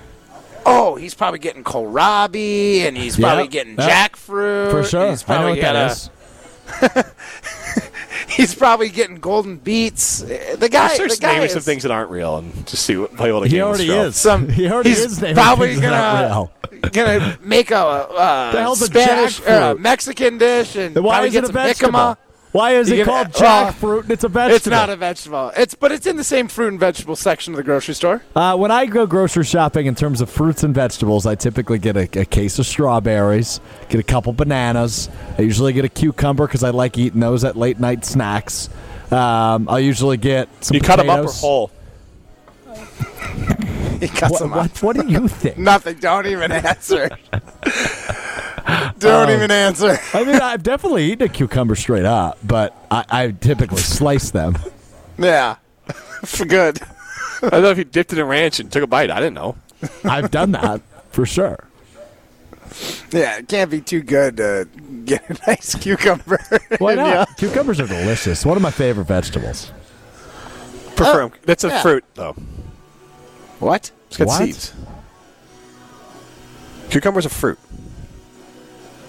[0.65, 3.51] Oh, he's probably getting kohlrabi, and he's probably Yep.
[3.51, 3.89] getting Yep.
[4.13, 4.71] jackfruit.
[4.71, 5.09] For sure.
[5.09, 6.09] He's I know what that a- is.
[8.29, 10.21] He's probably getting golden beets.
[10.21, 12.97] The guy, Let's the guy naming is some things that aren't real and just see
[12.97, 14.15] what play what a He game with already is.
[14.15, 15.93] Some He already he's is probably things that
[16.31, 16.89] aren't gonna
[17.19, 19.79] gonna make a uh, The Spanish or a jackfruit?
[19.79, 21.91] Mexican dish and Then why probably is get it a some vegetable?
[21.99, 22.17] jicama.
[22.53, 24.55] Why is You it called well, jackfruit and it's a vegetable?
[24.55, 25.51] It's not a vegetable.
[25.57, 28.21] It's but it's in the same fruit and vegetable section of the grocery store.
[28.35, 31.97] Uh, when I go grocery shopping in terms of fruits and vegetables, I typically get
[31.97, 35.09] a, a case of strawberries, get a couple bananas.
[35.37, 38.69] I usually get a cucumber because I like eating those at late night snacks.
[39.11, 41.71] Um, I usually get some You cut them up or whole?
[43.99, 44.59] He cuts What, them up.
[44.83, 45.57] what, what do you think?
[45.57, 45.95] Nothing.
[45.97, 47.09] Don't even answer.
[49.03, 49.97] Don't um, even answer.
[50.13, 54.57] I mean, I've definitely eaten a cucumber straight up, but I, I typically slice them.
[55.17, 55.55] Yeah,
[56.25, 56.79] for good.
[57.43, 59.11] I don't know if he dipped it in ranch and took a bite.
[59.11, 59.55] I didn't know.
[60.03, 60.81] I've done that
[61.11, 61.59] for sure.
[63.11, 64.67] Yeah, it can't be too good to
[65.05, 66.39] get a nice cucumber.
[66.79, 67.07] Why not?
[67.07, 67.25] Yeah.
[67.37, 68.45] Cucumbers are delicious.
[68.45, 69.71] One of my favorite vegetables.
[70.95, 71.31] Prefer Oh, 'em.
[71.43, 71.81] That's a yeah.
[71.81, 72.33] fruit, though.
[73.59, 73.91] What?
[74.07, 74.37] It's got What?
[74.43, 74.73] seeds.
[76.89, 77.59] Cucumber's a fruit.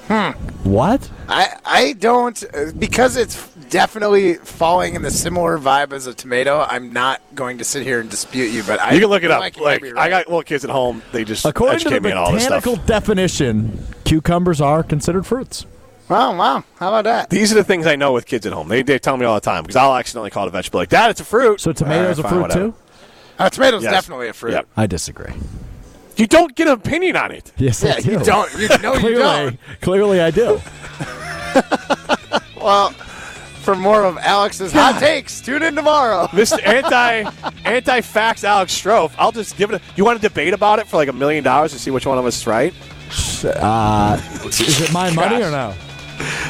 [0.09, 1.11] What?
[1.29, 6.61] I I don't uh, because it's definitely falling in the similar vibe as a tomato.
[6.69, 9.31] I'm not going to sit here and dispute you, but I You can look it
[9.31, 9.41] up.
[9.41, 11.03] Like, Like, you might be I got little kids at home.
[11.13, 15.67] They just According to the me on all this botanical definition, cucumbers are considered fruits.
[16.09, 16.65] Wow, wow.
[16.79, 17.31] How about that?
[17.31, 18.69] These are the things I know with kids at home.
[18.69, 20.81] They, they tell me all the time because I'll accidentally call it a vegetable.
[20.81, 21.61] Like, Dad, it's a fruit.
[21.61, 22.61] So tomatoes All a right, fruit whatever.
[22.69, 22.75] too?
[23.39, 23.93] Uh, tomato's Yes.
[23.93, 24.53] definitely a fruit.
[24.53, 24.69] Yep.
[24.77, 25.33] I disagree.
[26.17, 27.53] You don't get an opinion on it.
[27.57, 28.13] Yes, Yeah, I do.
[28.13, 28.53] you don't.
[28.59, 29.59] You know you clearly, don't.
[29.81, 30.61] clearly, I do.
[32.57, 36.27] Well, for more of Alex's hot takes, tune in tomorrow.
[36.33, 36.67] Mr.
[36.67, 37.31] Anti
[37.67, 39.13] Anti Facts Alex Strofe.
[39.19, 39.83] I'll just give it.
[39.83, 42.07] A, you want to debate about it for like a million dollars to see which
[42.07, 42.73] one of us is right?
[43.45, 45.75] Uh, is it my money or no?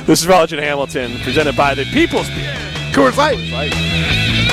[0.04, 2.54] This is Rutledge and Hamilton, presented by the People's Beer.
[2.92, 4.43] Coors Light.